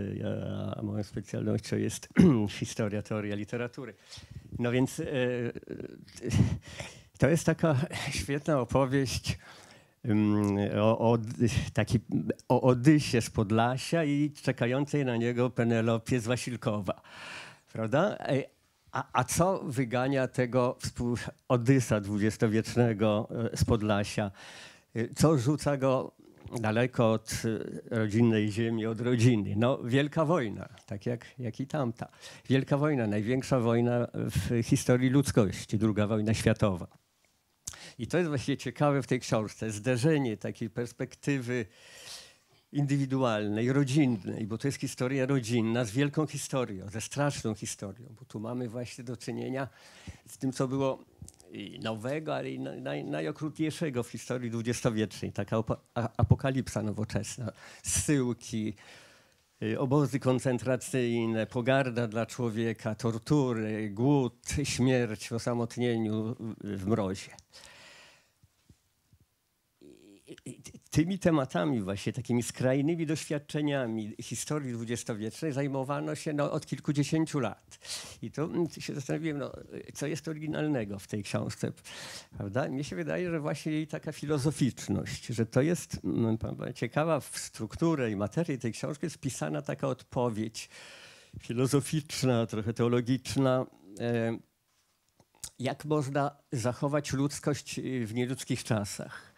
[0.75, 2.09] a moją specjalnością jest
[2.59, 3.93] historia, teoria literatury.
[4.59, 5.11] No więc e, e,
[7.17, 7.75] to jest taka
[8.11, 9.37] świetna opowieść
[10.05, 11.17] ym, o, o,
[11.73, 11.99] taki,
[12.49, 17.01] o Odysie z Podlasia i czekającej na niego Penelopie z Wasilkowa.
[17.73, 18.17] Prawda?
[18.91, 20.77] A, a co wygania tego
[21.47, 24.31] Odysa dwudziestowiecznego e, z Podlasia?
[24.95, 26.11] E, Co rzuca go
[26.61, 27.31] daleko od
[27.91, 29.53] e, rodzinnej ziemi, od rodziny?
[29.57, 32.07] No, wielka wojna, tak jak, jak i tamta.
[32.49, 36.87] Wielka wojna, największa wojna w historii ludzkości, druga wojna światowa.
[37.99, 41.65] I to jest właśnie ciekawe w tej książce, zderzenie takiej perspektywy
[42.71, 48.39] indywidualnej, rodzinnej, bo to jest historia rodzinna z wielką historią, ze straszną historią, bo tu
[48.39, 49.67] mamy właśnie do czynienia
[50.27, 51.05] z tym, co było
[51.83, 55.31] nowego, ale i naj, naj, najokrutniejszego w historii dwudziestowiecznej.
[55.31, 55.63] Taka
[56.17, 57.51] apokalipsa nowoczesna,
[57.83, 58.73] zsyłki,
[59.63, 67.31] y, obozy koncentracyjne, pogarda dla człowieka, tortury, głód, śmierć w osamotnieniu w mrozie.
[70.27, 77.39] I- i- tymi tematami właśnie, takimi skrajnymi doświadczeniami historii dwudziestowiecznej zajmowano się no, od kilkudziesięciu
[77.39, 77.79] lat.
[78.21, 79.51] I to mm, się zastanowiłem, no,
[79.93, 81.71] co jest oryginalnego w tej książce.
[82.37, 82.69] Prawda?
[82.69, 86.01] Mnie się wydaje, że właśnie jej taka filozoficzność, że to jest
[86.39, 90.69] pa- ciekawa w strukturę i materię tej książki jest wpisana taka odpowiedź
[91.39, 93.65] filozoficzna, trochę teologiczna.
[93.99, 94.37] E,
[95.59, 99.30] jak można zachować ludzkość w nieludzkich czasach?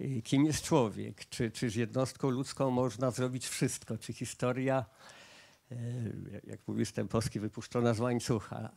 [0.00, 1.28] Y, Kim jest człowiek?
[1.28, 3.98] Czy, czy z jednostką ludzką można zrobić wszystko?
[3.98, 4.84] Czy historia,
[5.72, 8.72] y, jak- mówi Stępowski, wypuszczona z łańcucha,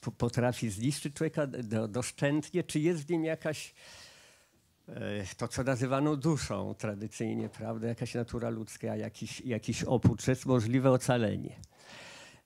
[0.00, 2.64] po- potrafi zniszczyć człowieka do, doszczętnie?
[2.64, 3.74] Czy jest w nim jakaś
[4.88, 4.92] y,
[5.36, 7.88] to, co nazywano duszą tradycyjnie, prawda?
[7.88, 11.56] Jakaś natura ludzka, jakiś, jakiś opór, czy jest możliwe ocalenie?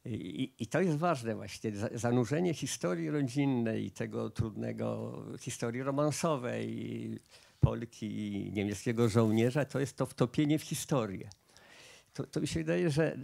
[0.04, 7.20] I, I, to jest ważne właśnie, zanurzenie historii rodzinnej, tego trudnego, historii romansowej
[7.62, 11.30] Polki i niemieckiego żołnierza, to jest to wtopienie w historię
[12.14, 13.18] to, to mi się wydaje, że e,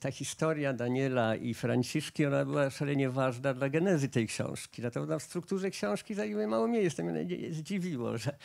[0.00, 4.82] ta historia Daniela i Franciszki, ona była szalenie ważna dla genezy tej książki.
[4.82, 7.02] Natomiast w strukturze książki zajmuje mało miejsca.
[7.02, 8.36] Mnie zdziwiło, że,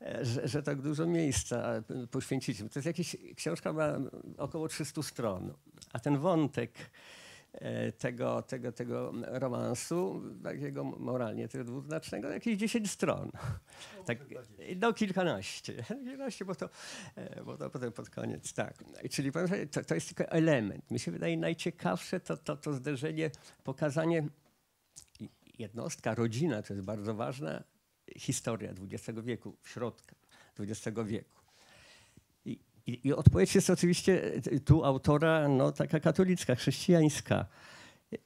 [0.00, 2.68] e, że, że, tak dużo miejsca poświęciliśmy.
[2.68, 3.98] To jest jakieś, książka ma
[4.38, 5.54] około 300 stron,
[5.92, 6.72] a ten wątek
[7.98, 13.30] tego, tego, tego romansu, takiego moralnie tego dwuznacznego, jakieś 10 stron.
[14.06, 14.18] Tak,
[14.76, 15.84] do kilkanaście.
[16.04, 16.68] kilkanaście bo, to,
[17.16, 18.84] e, bo to potem pod koniec, tak.
[19.10, 19.32] Czyli
[19.70, 20.90] to, to jest tylko element.
[20.90, 23.30] Mi się wydaje najciekawsze to, to, to zderzenie,
[23.64, 24.28] pokazanie
[25.58, 27.64] jednostka, rodzina, to jest bardzo ważna
[28.16, 30.16] historia XX wieku, środka
[30.58, 31.39] XX wieku
[32.90, 37.46] i, I, odpowiedź jest oczywiście e, tu autora no, taka katolicka, chrześcijańska.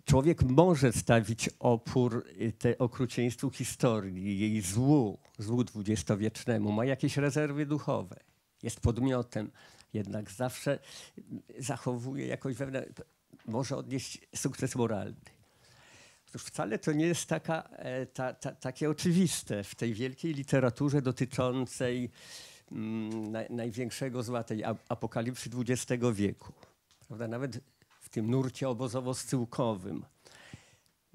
[0.05, 7.67] Człowiek może stawić opór e, te okrucieństwu historii, jej złu, złu dwudziestowiecznemu, ma jakieś rezerwy
[7.67, 8.17] duchowe,
[8.63, 9.51] jest podmiotem,
[9.93, 10.79] jednak zawsze
[11.59, 13.05] zachowuje jakoś wewnętrznie,
[13.47, 15.21] może odnieść sukces moralny.
[16.29, 21.03] Otóż wcale to nie jest taka, e, ta, ta, takie oczywiste w tej wielkiej literaturze
[21.03, 22.11] dotyczącej
[22.75, 26.53] Mm, największego zła tej apokalipsy XX wieku.
[27.07, 27.29] Prawda?
[27.29, 27.61] Nawet
[28.01, 30.03] w tym nurcie obozowo-schyłkowym.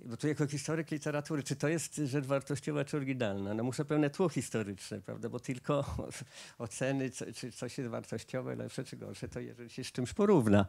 [0.05, 3.53] Bo tu jako historyk literatury, czy to jest rzecz wartościowa, czy oryginalna?
[3.53, 5.29] No muszę pełne tło historyczne, prawda?
[5.29, 5.95] Bo tylko
[6.57, 10.65] oceny, co, czy coś jest wartościowe, lepsze czy gorsze, to jeżeli się z czymś porówna,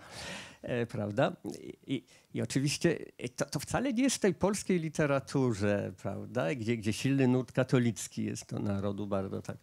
[0.62, 1.37] e, prawda?
[1.87, 2.98] I, I, oczywiście
[3.37, 6.55] to, to, wcale nie jest w tej polskiej literaturze, prawda?
[6.55, 9.57] Gdzie, gdzie silny nurt katolicki jest to narodu bardzo tak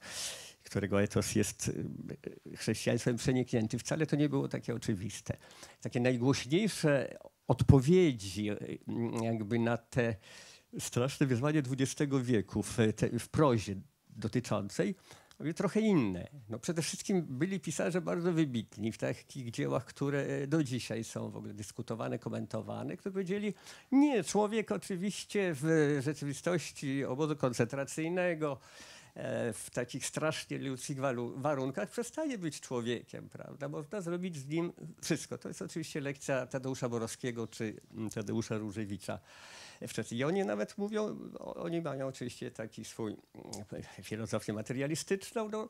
[0.68, 5.38] którego etos jest y, chrześcijaństwem przeniknięty, wcale to nie było takie oczywiste.
[5.82, 8.80] Takie najgłośniejsze odpowiedzi y,
[9.24, 10.16] jakby na te
[10.80, 13.76] straszne wyzwanie XX wieku w, te, w prozie
[14.10, 14.96] dotyczącej
[15.56, 16.28] trochę inne.
[16.50, 21.38] No przede wszystkim byli pisarze bardzo wybitni w takich dziełach, które do dzisiaj są w
[21.38, 23.54] ogóle dyskutowane, komentowane, którzy powiedzieli,
[23.92, 28.60] nie, człowiek oczywiście w rzeczywistości obozu koncentracyjnego,
[29.54, 30.98] w takich strasznie ludzkich
[31.36, 33.70] warunkach przestaje być człowiekiem, prawda?
[33.70, 35.38] Można zrobić z nim wszystko.
[35.38, 37.76] To jest oczywiście lekcja Tadeusza Borowskiego czy
[38.14, 39.20] Tadeusza Różewicza
[39.88, 40.20] wcześniej.
[40.20, 45.70] I oni nawet mówią, oni mają oczywiście taki swój mm, filozofię materialistyczną, no,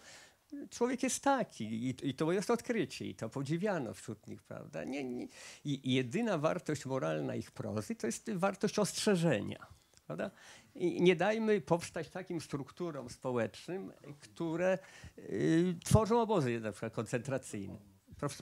[0.69, 4.83] człowiek jest taki i, i, to jest odkrycie i to podziwiano wśród nich, prawda?
[4.83, 5.27] Nie, nie.
[5.65, 9.76] I jedyna wartość moralna ich prozy to jest wartość ostrzeżenia.
[10.07, 10.31] Prawda?
[10.75, 14.79] I nie dajmy powstać takim strukturom społecznym, które
[15.17, 17.77] y, tworzą obozy na przykład koncentracyjne.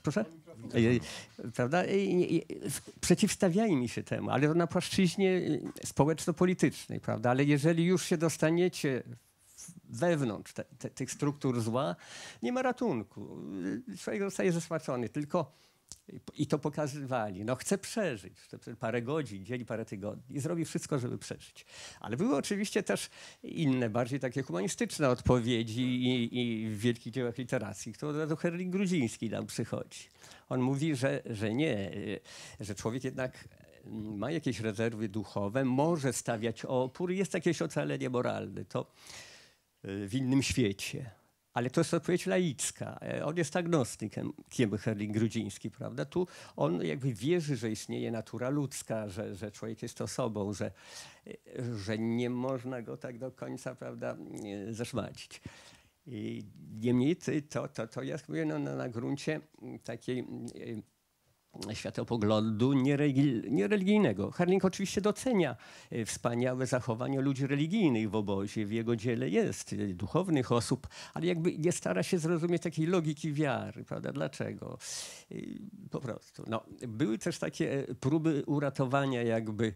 [0.04, 0.25] Proszę?
[1.56, 1.86] Prawda?
[1.86, 2.43] I, i,
[3.01, 7.30] przeciwstawiajmy się temu, ale na płaszczyźnie y, społeczno-politycznej, prawda?
[7.30, 9.04] Ale jeżeli już się dostaniecie
[9.84, 11.95] wewnątrz te, te, tych struktur zła,
[12.43, 13.38] nie ma ratunku.
[13.99, 15.10] Człowiek zostaje zesmaczony.
[15.10, 15.51] Tylko
[16.34, 17.45] i to pokazywali.
[17.45, 18.34] No chce przeżyć.
[18.79, 20.36] Parę godzin, dzień, parę tygodni.
[20.36, 21.65] I zrobi wszystko, żeby przeżyć.
[21.99, 23.10] Ale były oczywiście też
[23.43, 28.71] inne, bardziej takie humanistyczne odpowiedzi i, i w wielkich dziełach literacji, które od razu Herling
[28.71, 30.10] Grudziński nam przychodzi.
[30.49, 31.91] On mówi, że, że nie,
[32.60, 33.47] że człowiek jednak
[33.91, 38.65] ma jakieś rezerwy duchowe, może stawiać opór jest jakieś ocalenie moralne.
[38.65, 38.91] To
[39.84, 41.12] w innym świecie
[41.55, 42.99] ale to jest odpowiedź laicka.
[43.01, 44.33] E, on jest agnostykiem,
[44.79, 46.05] Herling Grudziński, prawda?
[46.05, 50.71] Tu on jakby wierzy, że istnieje natura ludzka, że, że człowiek jest osobą, że,
[51.75, 54.17] że nie można go tak do końca, prawda,
[54.69, 55.41] zeszmacić.
[56.81, 57.15] Niemniej
[57.49, 59.39] to, to, to jest no, na, na gruncie
[59.83, 60.27] takiej
[61.73, 62.73] światopoglądu
[63.49, 64.31] niereligijnego.
[64.31, 65.55] Herling oczywiście docenia
[65.91, 68.65] e, wspaniałe zachowanie ludzi religijnych w obozie.
[68.65, 73.33] W jego dziele jest e, duchownych osób, ale jakby nie stara się zrozumieć takiej logiki
[73.33, 73.83] wiary.
[73.83, 74.11] Prawda?
[74.11, 74.77] Dlaczego?
[75.31, 75.35] E,
[75.91, 76.43] po prostu.
[76.47, 79.73] No, były też takie próby uratowania jakby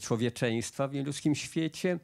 [0.00, 1.98] człowieczeństwa w nieludzkim świecie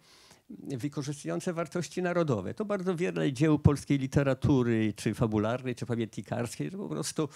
[0.50, 2.54] wykorzystujące wartości narodowe.
[2.54, 7.28] To bardzo wiele dzieł polskiej literatury, czy fabularnej, czy pamiętnikarskiej, że po prostu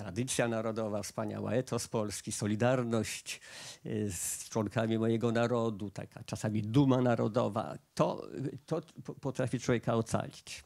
[0.00, 3.40] tradycja narodowa wspaniała, etos polski, solidarność
[3.86, 8.28] y, z członkami mojego narodu, taka czasami duma narodowa, to,
[8.66, 8.80] to
[9.20, 10.64] potrafi człowieka ocalić.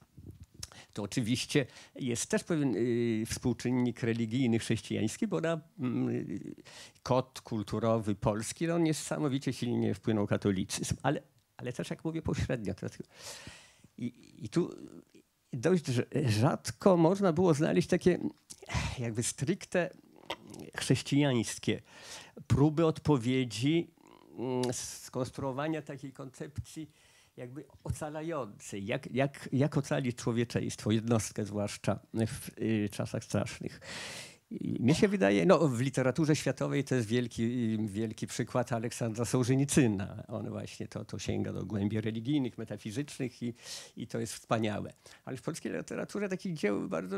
[0.93, 6.55] To oczywiście jest też pewien y, współczynnik religijny chrześcijański, bo na y,
[7.03, 11.23] kod kulturowy polski no, niesamowicie silnie wpłynął katolicyzm, ale,
[11.57, 12.75] ale też, jak mówię, pośrednio.
[13.99, 14.13] I,
[14.45, 14.71] i tu
[15.57, 15.85] dość
[16.27, 18.19] rzadko można było znaleźć takie
[18.99, 19.91] jakby stricte
[20.77, 21.83] chrześcijańskie,
[22.47, 23.91] próby odpowiedzi,
[24.39, 26.91] mm, skonstruowania takiej koncepcji
[27.37, 33.81] jakby ocalającej, jak, jak, jak ocalić człowieczeństwo, jednostkę zwłaszcza w y, czasach strasznych.
[34.61, 40.25] Mnie się wydaje, no w literaturze światowej to jest wielki, wielki przykład Aleksandra Sołżenicyna.
[40.29, 43.55] On właśnie to, to sięga do głębi religijnych, metafizycznych i,
[43.97, 44.93] i to jest wspaniałe.
[45.25, 47.17] Ale w polskiej literaturze takich dzieł bardzo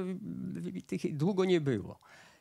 [1.12, 1.98] długo nie było.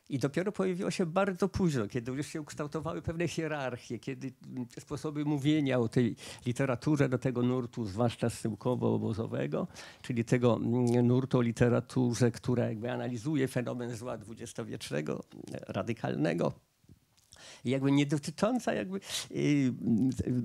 [0.10, 5.26] I dopiero pojawiło się bardzo późno, kiedy już się ukształtowały pewne hierarchie, kiedy mm, sposoby
[5.26, 9.68] mówienia o tej literaturze do tego nurtu, zwłaszcza syłkowo-obozowego,
[10.02, 15.24] czyli tego mm, nurtu o literaturze, która jakby analizuje fenomen zła dwudziestowiecznego,
[15.68, 16.65] radykalnego, i
[17.66, 19.00] jakby nie dotycząca jakby
[19.32, 19.74] y,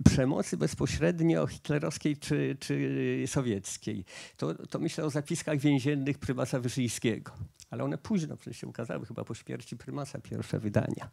[0.04, 4.04] przemocy bezpośrednio hitlerowskiej czy, czy sowieckiej.
[4.36, 7.32] To, to myślę o zapiskach więziennych prymasa Wyszyńskiego.
[7.70, 11.10] Ale one późno przecież się ukazały, chyba po śmierci prymasa, pierwsze wydania,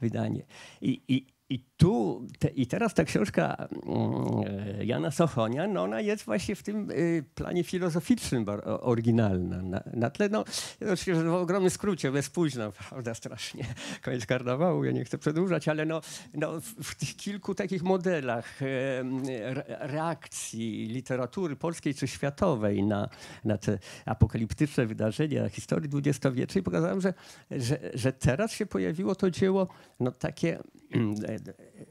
[0.00, 0.46] wydanie.
[0.80, 6.24] I, i, i tu, te, i teraz ta książka mm, Jana Sochonia, no ona jest
[6.24, 8.46] właśnie w tym y, planie filozoficznym
[8.80, 9.62] oryginalna.
[9.62, 10.44] Na, na tle, no
[10.80, 13.64] oczywiście w ogromnym skrócie, bez późno, prawda, strasznie.
[14.04, 16.00] Koniec karnawału, ja nie chcę przedłużać, ale no,
[16.34, 23.08] no w, tych kilku takich modelach re, reakcji literatury polskiej czy światowej na,
[23.44, 27.14] na te apokaliptyczne wydarzenia historii dwudziestowiecznej pokazałem, że,
[27.50, 29.68] że, że teraz się pojawiło to dzieło
[30.00, 30.58] no takie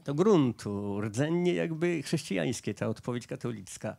[0.04, 3.96] do gruntu, rdzennie jakby chrześcijańskie, ta odpowiedź katolicka.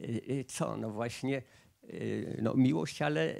[0.00, 0.76] Y, Co?
[0.76, 1.42] No właśnie
[1.84, 3.34] y, no miłość, ale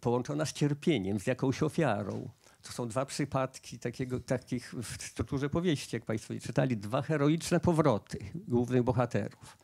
[0.00, 2.30] połączona z cierpieniem, z jakąś ofiarą.
[2.62, 8.18] To są dwa przypadki takiego, takich w strukturze powieści, jak Państwo czytali, dwa heroiczne powroty
[8.34, 9.56] głównych bohaterów.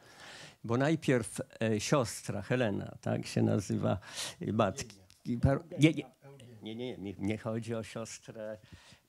[0.64, 3.98] Bo najpierw e, siostra Helena, tak się nazywa
[4.40, 4.96] e, matki.
[5.78, 6.04] Nie, nie,
[6.62, 8.58] nie, nie, nie, nie chodzi o siostrę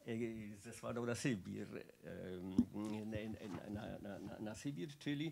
[0.08, 1.68] e, zesłaną na Sybir,
[3.50, 5.32] na, na, na, na, na Sybir, czyli,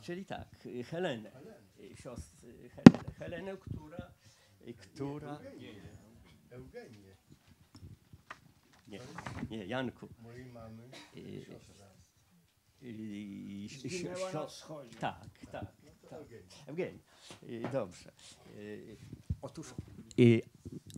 [0.00, 0.48] czyli tak,
[0.84, 1.30] Helenę,
[1.94, 2.36] siostr,
[2.70, 4.12] Helenę, Helenę która,
[4.78, 5.38] która,
[6.50, 7.16] Eugenię,
[8.88, 9.00] nie,
[9.50, 10.88] nie, Janku, mojej mamy.
[11.14, 11.44] I-
[12.82, 14.98] i- Zginęła na wschodzie.
[14.98, 15.72] Tak, tak.
[16.10, 16.20] tak.
[16.66, 17.02] Eugenii.
[17.42, 18.12] Y, Dobrze.
[19.42, 19.74] Otóż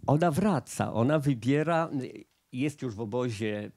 [0.06, 1.90] ona wraca, ona wybiera,
[2.52, 3.70] jest już w obozie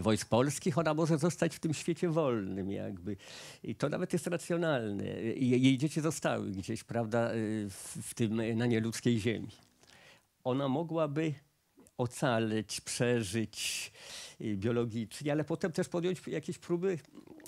[0.00, 3.16] wojsk polskich, ona może zostać w tym świecie wolnym jakby.
[3.62, 5.04] I to nawet jest racjonalne.
[5.36, 9.48] Jej dzieci zostały gdzieś, prawda, y, w, w tym, na nieludzkiej ziemi.
[10.44, 11.34] Ona mogłaby
[11.98, 13.92] ocaleć, przeżyć
[14.40, 16.98] y, biologicznie, ale potem też podjąć jakieś próby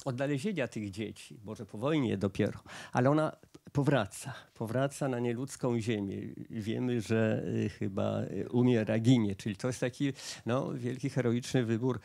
[0.04, 2.60] odnalezienia tych dzieci, może po wojnie dopiero,
[2.92, 3.36] ale ona
[3.76, 6.16] powraca, powraca na nieludzką ziemię.
[6.50, 10.12] Wiemy, że y, chyba y, umiera, ginie, czyli to jest taki
[10.46, 12.00] no, wielki, heroiczny wybór.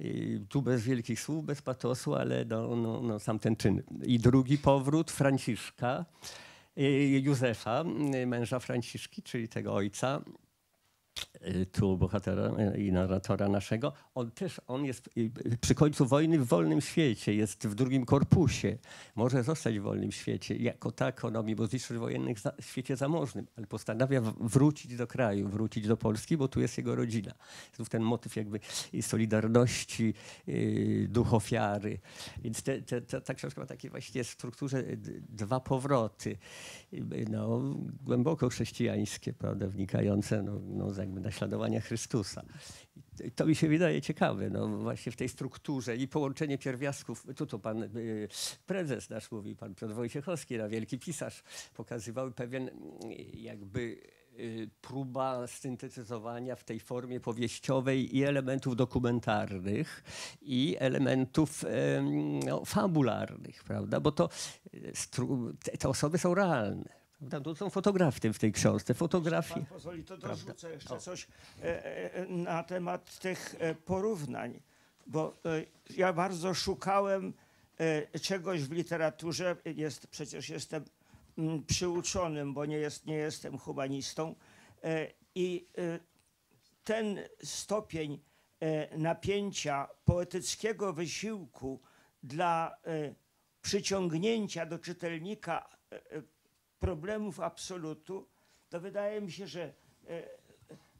[0.00, 3.82] Y, Tu bez wielkich słów, bez patosu, ale no, no, no, sam ten czyn.
[4.02, 6.04] I drugi powrót Franciszka,
[7.20, 7.84] Józefa,
[8.26, 10.20] męża Franciszki, czyli tego ojca,
[11.72, 16.46] tu bohatera y, i narratora naszego, on też, on jest y, przy końcu wojny w
[16.46, 18.78] wolnym świecie, jest w drugim korpusie,
[19.16, 23.46] może zostać w wolnym świecie, jako tako, no mimo zniszczeń wojennych za, w świecie zamożnym,
[23.56, 27.34] ale postanawia wrócić do kraju, wrócić do Polski, bo tu jest jego rodzina.
[27.76, 28.60] Znów ten motyw jakby
[29.02, 30.14] solidarności,
[30.48, 31.98] y, duch ofiary.
[32.42, 34.84] Więc te, te, ta, ta książka ma takie właśnie strukturze
[35.28, 36.38] dwa powroty,
[36.92, 37.60] y, no,
[38.04, 42.44] głęboko chrześcijańskie, prawda, wnikające no, no, jakby naśladowania Chrystusa.
[43.24, 47.26] I to mi się wydaje ciekawe, no właśnie w tej strukturze i połączenie pierwiastków.
[47.36, 48.28] Tu to pan y,
[48.66, 51.42] prezes nasz mówi, pan Piotr Wojciechowski, na wielki pisarz,
[51.74, 52.72] pokazywał pewien y,
[53.34, 54.00] jakby
[54.38, 60.02] y, próba syntetyzowania w tej formie powieściowej i elementów dokumentarnych,
[60.42, 64.00] i elementów em, no, fabularnych, prawda?
[64.00, 64.28] Bo to
[64.74, 66.97] y, te osoby są realne.
[67.18, 67.40] Prawda?
[67.40, 68.94] To są fotografie w tej książce.
[68.94, 69.54] Fotografie.
[69.54, 70.44] Pan pozwoli, to Prawda.
[70.44, 71.28] dorzucę jeszcze coś
[71.62, 74.60] e, e, na temat tych e, porównań,
[75.06, 75.36] bo
[75.96, 77.32] ja bardzo szukałem
[78.22, 79.56] czegoś w literaturze.
[79.64, 80.84] Jest, przecież jestem
[81.38, 84.34] mm, przyuczonym, bo nie, jest, nie jestem humanistą.
[85.34, 85.66] I
[86.84, 88.20] ten stopień
[88.96, 91.80] napięcia poetyckiego wysiłku
[92.22, 92.76] dla
[93.62, 95.68] przyciągnięcia do czytelnika
[96.78, 98.28] problemów absolutu,
[98.68, 99.72] to wydaje mi się, że e,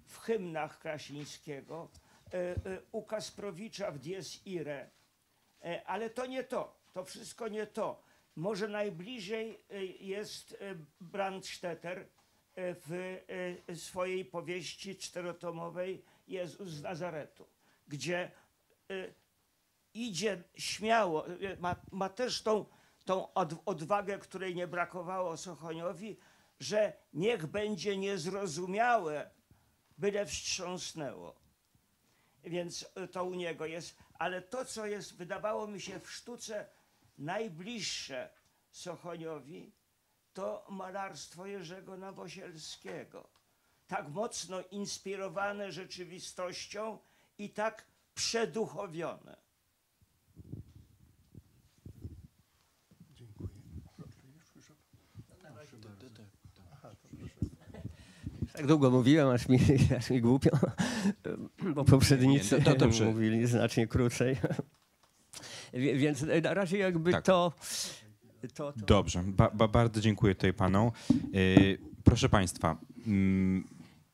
[0.06, 1.90] w hymnach Krasińskiego,
[2.26, 2.56] e, e,
[2.92, 4.90] u Kasprowicza w Dies Irae,
[5.84, 8.02] ale to nie to, to wszystko nie to.
[8.36, 9.64] Może najbliżej
[10.00, 10.56] jest
[11.00, 12.08] Brandstetter
[12.56, 13.16] w
[13.74, 17.46] swojej powieści czterotomowej Jezus z Nazaretu,
[17.88, 18.30] gdzie
[19.94, 21.24] idzie śmiało,
[21.58, 22.66] ma, ma też tą,
[23.08, 26.16] tą od, odwagę, której nie brakowało Sochoniowi,
[26.60, 29.30] że niech będzie niezrozumiałe,
[29.98, 31.40] byle wstrząsnęło.
[32.44, 33.96] Więc y, to u niego jest.
[34.14, 36.68] Ale to, co jest, wydawało mi się w sztuce
[37.18, 38.30] najbliższe
[38.70, 39.72] Sochoniowi,
[40.32, 43.28] to malarstwo Jerzego Nowosielskiego.
[43.86, 46.98] Tak mocno inspirowane rzeczywistością
[47.38, 49.48] i tak przeduchowione.
[53.18, 53.48] Dziękuję.
[58.58, 59.58] Tak długo mówiłem, aż mi,
[59.98, 60.50] aż mi głupio,
[61.74, 63.04] bo poprzednicy Nie, no to dobrze.
[63.04, 64.36] mówili znacznie krócej.
[65.72, 67.24] Więc na razie jakby Tak.
[67.24, 67.52] to,
[68.54, 68.86] to, to...
[68.86, 70.90] Dobrze, ba, ba, bardzo dziękuję tutaj panom.
[71.32, 73.64] Yy, proszę państwa, mm,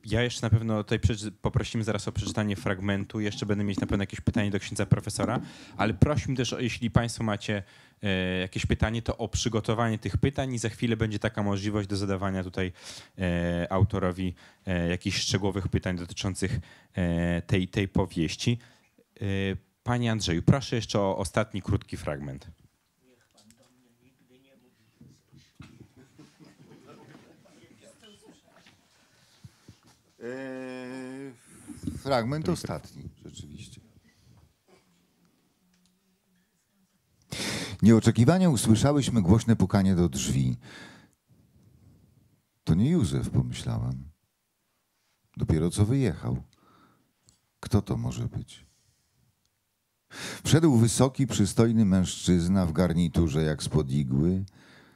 [0.07, 0.99] ja jeszcze na pewno tutaj
[1.43, 3.21] poprosimy zaraz o przeczytanie fragmentu.
[3.21, 5.41] Jeszcze będę mieć na pewno jakieś pytanie do księdza profesora,
[5.77, 7.63] ale prosimy też, jeśli państwo macie
[8.03, 11.97] e, jakieś pytanie, to o przygotowanie tych pytań i za chwilę będzie taka możliwość do
[11.97, 12.73] zadawania tutaj
[13.19, 14.35] e, autorowi
[14.67, 16.61] e, jakichś szczegółowych pytań dotyczących
[17.47, 18.59] tej, tej powieści.
[19.83, 22.64] Panie Andrzeju, proszę jeszcze o ostatni krótki fragment.
[31.99, 33.81] Fragment ostatni, rzeczywiście.
[37.83, 40.57] Nieoczekiwanie usłyszałyśmy głośne pukanie do drzwi.
[42.65, 44.11] To nie Józef, pomyślałem.
[45.37, 46.43] Dopiero co wyjechał.
[47.61, 48.67] Kto to może być?
[50.45, 54.45] Wszedł wysoki, przystojny mężczyzna w garniturze jak spod igły.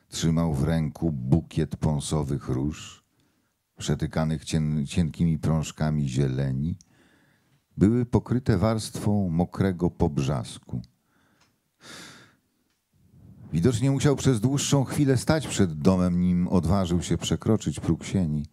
[0.09, 3.08] Trzymał w ręku bukiet pąsowych róż
[3.79, 6.77] przetykanych cien, cienkimi prążkami zieleni,
[7.77, 10.83] były pokryte warstwą mokrego pobrzasku.
[13.53, 18.47] Widocznie musiał przez dłuższą chwilę stać przed domem, nim odważył się przekroczyć próg sieni.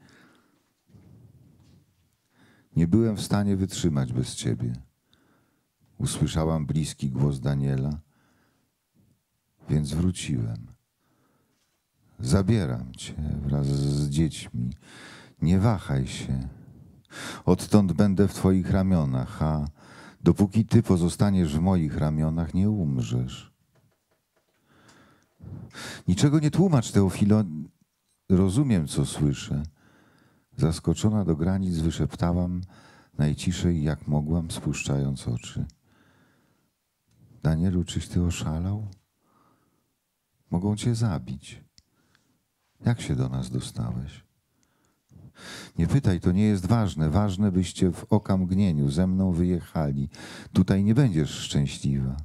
[2.76, 4.74] Nie byłem w stanie wytrzymać bez ciebie.
[5.98, 8.00] Usłyszałam bliski głos Daniela,
[9.70, 10.68] więc wróciłem.
[12.20, 13.14] Zabieram cię
[13.46, 14.70] wraz z dziećmi.
[15.46, 16.48] Nie wahaj się.
[17.46, 19.66] Odtąd będę w twoich ramionach, a
[20.24, 23.54] dopóki ty pozostaniesz w moich ramionach, nie umrzesz.
[26.08, 27.43] Niczego nie tłumacz, Teofilo.
[28.30, 29.64] Rozumiem, co słyszę.
[30.58, 32.62] Zaskoczona do granic wyszeptałam
[33.18, 35.66] najciszej, jak mogłam, spuszczając oczy.
[37.43, 38.88] Danielu, czyś ty oszalał?
[40.52, 41.64] Mogą cię zabić.
[42.86, 44.25] Jak się do nas dostałeś?
[45.78, 47.10] Nie pytaj, to nie jest ważne.
[47.10, 50.10] Ważne, byście w okamgnieniu ze mną wyjechali.
[50.54, 52.18] Tutaj nie będziesz szczęśliwa.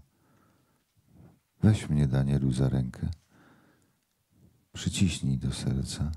[1.62, 3.08] Weź mnie, Danielu, za rękę.
[4.72, 6.12] Przyciśnij do serca.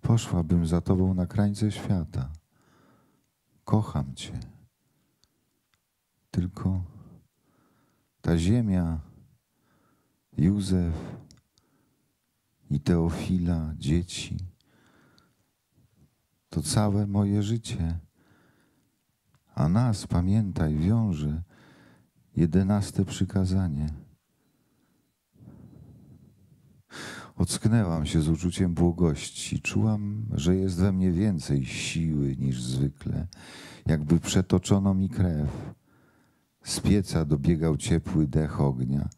[0.00, 2.30] Poszłabym za tobą na krańce świata.
[3.64, 4.40] Kocham cię.
[6.30, 6.82] Tylko
[8.20, 9.00] ta ziemia,
[10.38, 10.94] Józef,
[12.70, 14.36] i Teofila, dzieci.
[16.48, 17.98] To całe moje życie.
[19.54, 21.42] A nas, pamiętaj, wiąże
[22.36, 23.86] jedenaste przykazanie.
[27.36, 29.60] Ocknęłam się z uczuciem błogości.
[29.60, 33.26] Czułam, że jest we mnie więcej siły niż zwykle,
[33.86, 35.74] jakby przetoczono mi krew.
[36.62, 39.08] Z pieca dobiegał ciepły dech ognia.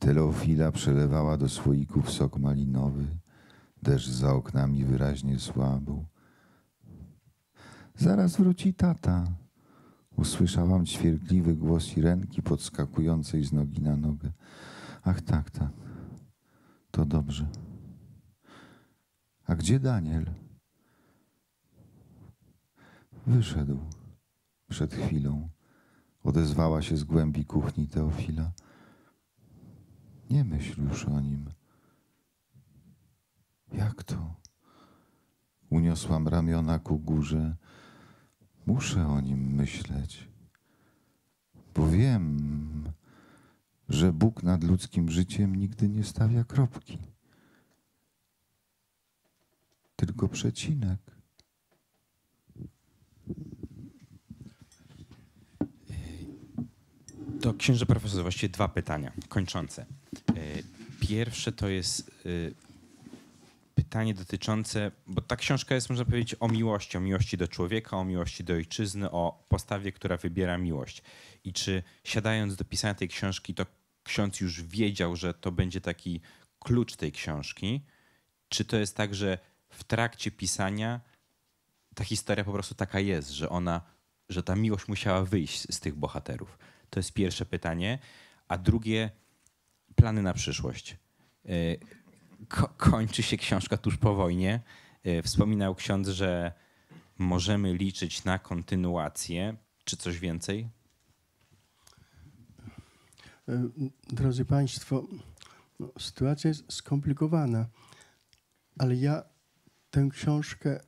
[0.00, 3.06] Teofila przelewała do słoików sok malinowy.
[3.82, 6.04] Deszcz za oknami wyraźnie słabł.
[7.96, 9.24] Zaraz wróci tata.
[10.16, 14.32] Usłyszałam ćwierkliwy głos Irenki podskakującej z nogi na nogę.
[15.02, 15.72] Ach tak, tak.
[16.90, 17.46] To dobrze.
[19.46, 20.30] A gdzie Daniel?
[23.26, 23.78] Wyszedł
[24.68, 25.48] przed chwilą.
[26.22, 28.52] Odezwała się z głębi kuchni Teofila.
[30.30, 31.50] Nie myśl już o nim.
[33.72, 34.34] Jak to?
[35.70, 37.56] Uniosłam ramiona ku górze.
[38.66, 40.28] Muszę o nim myśleć,
[41.74, 42.92] bo wiem,
[43.88, 46.98] że Bóg nad ludzkim życiem nigdy nie stawia kropki,
[49.96, 51.09] tylko przecinek.
[57.42, 59.86] To księże profesor, właściwie dwa pytania kończące.
[60.28, 60.34] E,
[61.00, 62.54] Pierwsze to jest e, py-
[63.74, 68.04] pytanie dotyczące, bo ta książka jest, można powiedzieć, o miłości, o miłości do człowieka, o
[68.04, 71.02] miłości do ojczyzny, o postawie, która wybiera miłość.
[71.44, 73.66] I czy siadając do pisania tej książki, to
[74.02, 76.20] ksiądz już wiedział, że to będzie taki
[76.58, 77.80] klucz tej książki?
[78.48, 79.38] Czy to jest tak, że
[79.68, 81.00] w trakcie pisania
[81.94, 83.80] ta historia po prostu taka jest, że ona,
[84.28, 86.58] że ta miłość musiała wyjść z tych bohaterów?
[86.90, 87.98] To jest pierwsze pytanie.
[88.48, 89.10] A drugie,
[89.94, 90.96] plany na przyszłość.
[91.46, 91.78] Y,
[92.48, 94.60] Ko kończy się książka tuż po wojnie.
[95.06, 96.52] Y, Wspominał ksiądz, że
[97.18, 99.56] możemy liczyć na kontynuację.
[99.84, 100.68] Czy coś więcej?
[103.48, 103.68] E,
[104.08, 105.06] Drodzy Państwo,
[105.80, 107.66] no, sytuacja jest skomplikowana,
[108.78, 109.22] ale ja
[109.90, 110.80] tę książkę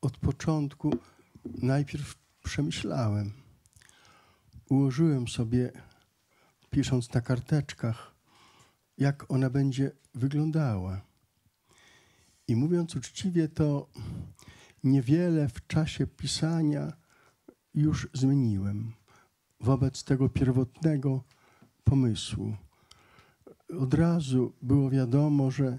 [0.00, 0.98] od początku
[1.44, 2.14] najpierw
[2.44, 3.39] przemyślałem.
[4.70, 5.72] Ułożyłem sobie,
[6.70, 8.14] pisząc na karteczkach,
[8.98, 11.00] jak ona będzie wyglądała.
[12.48, 13.90] I mówiąc uczciwie, to
[14.84, 16.92] niewiele w czasie pisania
[17.74, 18.92] już zmieniłem
[19.60, 21.24] wobec tego pierwotnego
[21.84, 22.56] pomysłu.
[23.78, 25.78] Od razu było wiadomo, że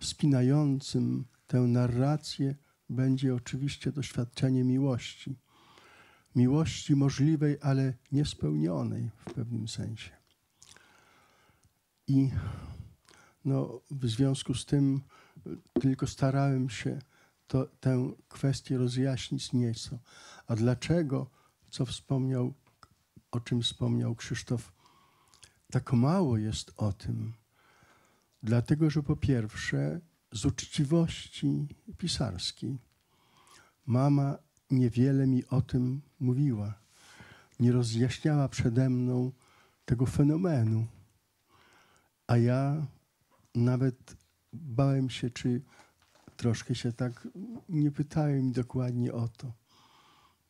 [0.00, 2.54] spinającym tę narrację
[2.90, 5.36] będzie oczywiście doświadczenie miłości.
[6.36, 10.10] Miłości możliwej, ale niespełnionej w pewnym sensie.
[12.06, 12.30] I
[13.44, 15.00] no, w związku z tym
[15.46, 16.98] y, tylko starałem się
[17.46, 19.98] to, tę kwestię rozjaśnić nieco.
[20.46, 21.30] A dlaczego,
[21.70, 22.54] co wspomniał,
[23.30, 24.72] o czym wspomniał Krzysztof,
[25.70, 27.32] tak mało jest o tym?
[28.42, 30.00] Dlatego, że po pierwsze,
[30.32, 31.68] z uczciwości
[31.98, 32.78] pisarskiej,
[33.86, 34.38] mama
[34.70, 36.74] niewiele mi o tym mówiła.
[37.60, 39.32] Nie rozjaśniała przede mną
[39.84, 40.86] tego fenomenu.
[42.26, 42.86] A ja
[43.54, 44.16] nawet
[44.52, 45.62] bałem się, czy
[46.36, 47.28] troszkę się tak
[47.68, 49.52] nie pytałem dokładnie o to,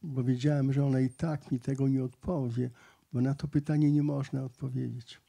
[0.03, 2.71] bo wiedziałem, że ona i tak mi tego nie odpowie,
[3.12, 5.21] bo na to pytanie nie można odpowiedzieć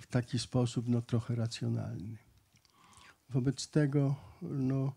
[0.00, 2.16] w taki sposób, no trochę racjonalny.
[3.30, 4.92] Wobec tego, no,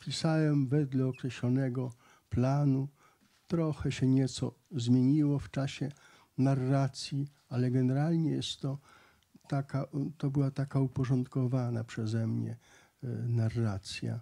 [0.00, 1.92] pisałem wedle określonego
[2.28, 2.88] planu.
[3.46, 5.88] Trochę się nieco zmieniło w czasie
[6.38, 8.78] narracji, ale generalnie jest to
[9.48, 9.86] taka,
[10.18, 12.56] to była taka uporządkowana przeze mnie
[13.02, 14.20] e, narracja.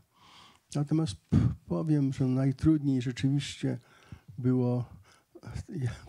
[0.75, 1.17] Natomiast
[1.67, 3.79] powiem, że najtrudniej rzeczywiście
[4.39, 4.85] było
[5.43, 5.51] e,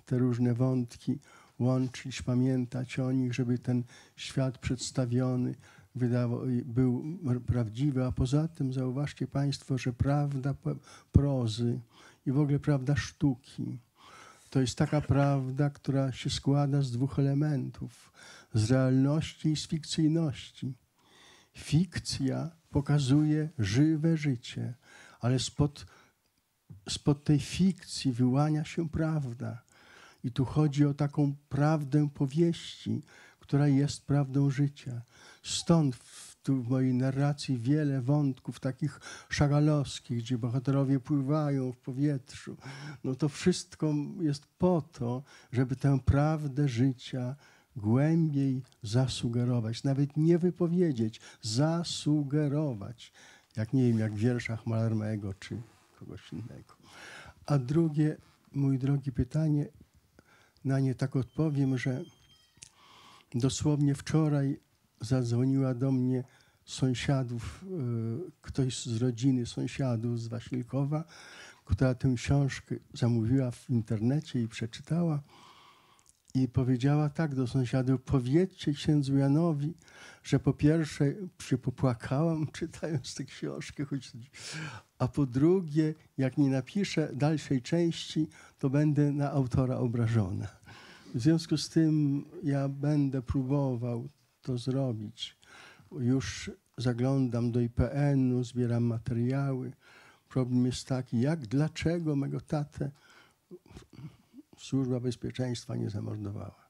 [0.05, 1.19] te różne wątki
[1.59, 3.83] łączyć, pamiętać o nich, żeby ten
[4.15, 5.55] świat przedstawiony
[5.95, 8.05] wydawał, był prawdziwy.
[8.05, 10.53] A poza tym zauważcie Państwo, że prawda
[11.11, 11.79] prozy
[12.25, 13.79] i w ogóle prawda sztuki
[14.53, 18.13] to jest taka prawda, która się składa z dwóch elementów:
[18.53, 20.73] z realności i z fikcyjności.
[21.57, 24.73] Fikcja pokazuje żywe życie,
[25.19, 25.85] ale spod,
[26.89, 29.63] spod tej fikcji wyłania się prawda.
[30.23, 33.01] I tu chodzi o taką prawdę powieści,
[33.43, 35.01] która jest prawdą życia.
[35.43, 42.57] Stąd w, tu w mojej narracji wiele wątków takich szagalowskich, gdzie bohaterowie pływają w powietrzu.
[43.03, 47.35] No to wszystko jest po to, żeby tę prawdę życia
[47.75, 53.11] głębiej zasugerować, nawet nie wypowiedzieć, zasugerować.
[53.55, 55.61] Jak nie wiem, jak w wierszach Malarmego czy
[55.99, 56.73] kogoś innego.
[57.45, 58.17] A drugie,
[58.51, 59.67] mój drogi pytanie,
[60.65, 62.03] na nie tak odpowiem, że
[63.35, 64.59] dosłownie wczoraj
[65.01, 66.23] zadzwoniła do mnie
[66.65, 67.65] sąsiadów,
[68.27, 71.03] y, ktoś z rodziny sąsiadów z Wasilkowa,
[71.65, 75.23] która tę książkę zamówiła w internecie i przeczytała.
[76.35, 79.73] I powiedziała tak do sąsiadów: Powiedzcie księdzu Janowi,
[80.23, 84.11] że po pierwsze się popłakałam czytając tę książkę, choć,
[84.99, 88.27] a po drugie, jak nie napiszę dalszej części,
[88.59, 90.62] to będę na autora obrażona.
[91.13, 94.09] W związku z tym ja będę próbował
[94.41, 95.37] to zrobić.
[95.91, 99.73] Już zaglądam do IPN-u, zbieram materiały.
[100.29, 102.91] Problem jest taki, jak, dlaczego mego tatę
[104.57, 106.69] Służba Bezpieczeństwa nie zamordowała.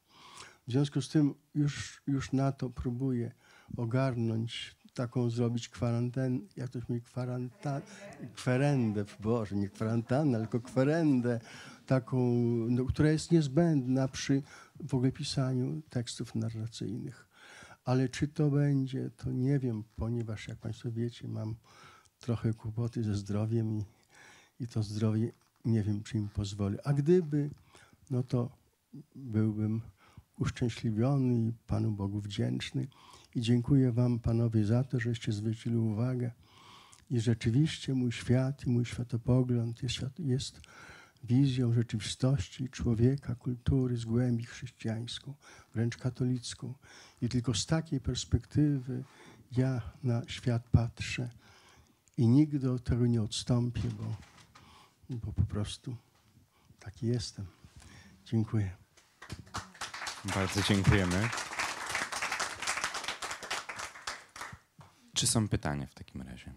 [0.68, 3.32] W związku z tym już, już na to próbuję
[3.78, 7.86] ogarnąć, taką zrobić kwarantannę, jak toś mówi, kwarantannę,
[8.36, 11.39] kwerendę, Boże, nie kwarantannę, tylko kwerendę,
[11.86, 12.17] taką,
[12.69, 14.41] no, która jest niezbędna przy
[14.88, 17.27] w ogóle pisaniu tekstów narracyjnych.
[17.86, 21.55] Ale czy to będzie, to nie wiem, ponieważ jak Państwo wiecie, mam
[22.19, 23.86] trochę kłopoty ze zdrowiem i,
[24.59, 25.31] i to zdrowie
[25.65, 26.77] nie wiem, czy im pozwolę.
[26.84, 27.49] A gdyby,
[28.11, 28.57] no to
[29.15, 29.81] byłbym
[30.39, 32.88] uszczęśliwiony i Panu Bogu wdzięczny
[33.36, 36.31] I dziękuję wam, panowie, za to, żeście zwrócili uwagę.
[37.09, 40.61] I rzeczywiście mój świat i mój światopogląd jest, jest
[41.24, 45.34] wizją rzeczywistości człowieka, kultury z głębi chrześcijańską,
[45.74, 46.74] wręcz katolicką.
[47.21, 49.03] I tylko z takiej perspektywy
[49.51, 51.30] ja na świat patrzę
[52.17, 54.15] i nigdy od tego nie odstąpię, bo,
[55.09, 55.95] bo po prostu
[56.80, 57.45] taki jestem.
[58.26, 58.76] Dziękuję.
[60.36, 61.30] Bardzo dziękujemy.
[65.13, 66.53] Czy są pytania w takim razie?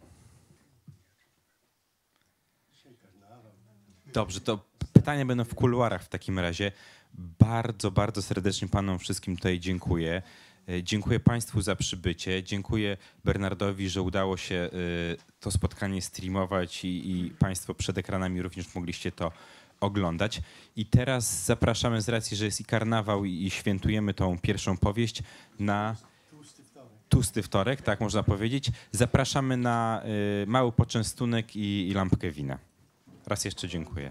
[4.16, 4.58] Dobrze, to
[4.92, 6.72] pytania będą w kuluarach w takim razie.
[7.38, 10.22] Bardzo, bardzo serdecznie panom wszystkim tutaj dziękuję.
[10.68, 12.42] E, Dziękuję Państwu za przybycie.
[12.42, 14.68] Dziękuję Bernardowi, że udało się e,
[15.40, 19.32] to spotkanie streamować i, i Państwo przed ekranami również mogliście to
[19.80, 20.40] oglądać.
[20.76, 25.22] I teraz zapraszamy z racji, że jest i karnawał i, i świętujemy tą pierwszą powieść
[25.58, 25.96] na
[27.08, 28.70] tłusty wtorek, tak można powiedzieć.
[28.92, 30.02] Zapraszamy na
[30.42, 32.58] y, mały poczęstunek i, i lampkę wina.
[33.26, 34.10] Raz jeszcze dziękuję.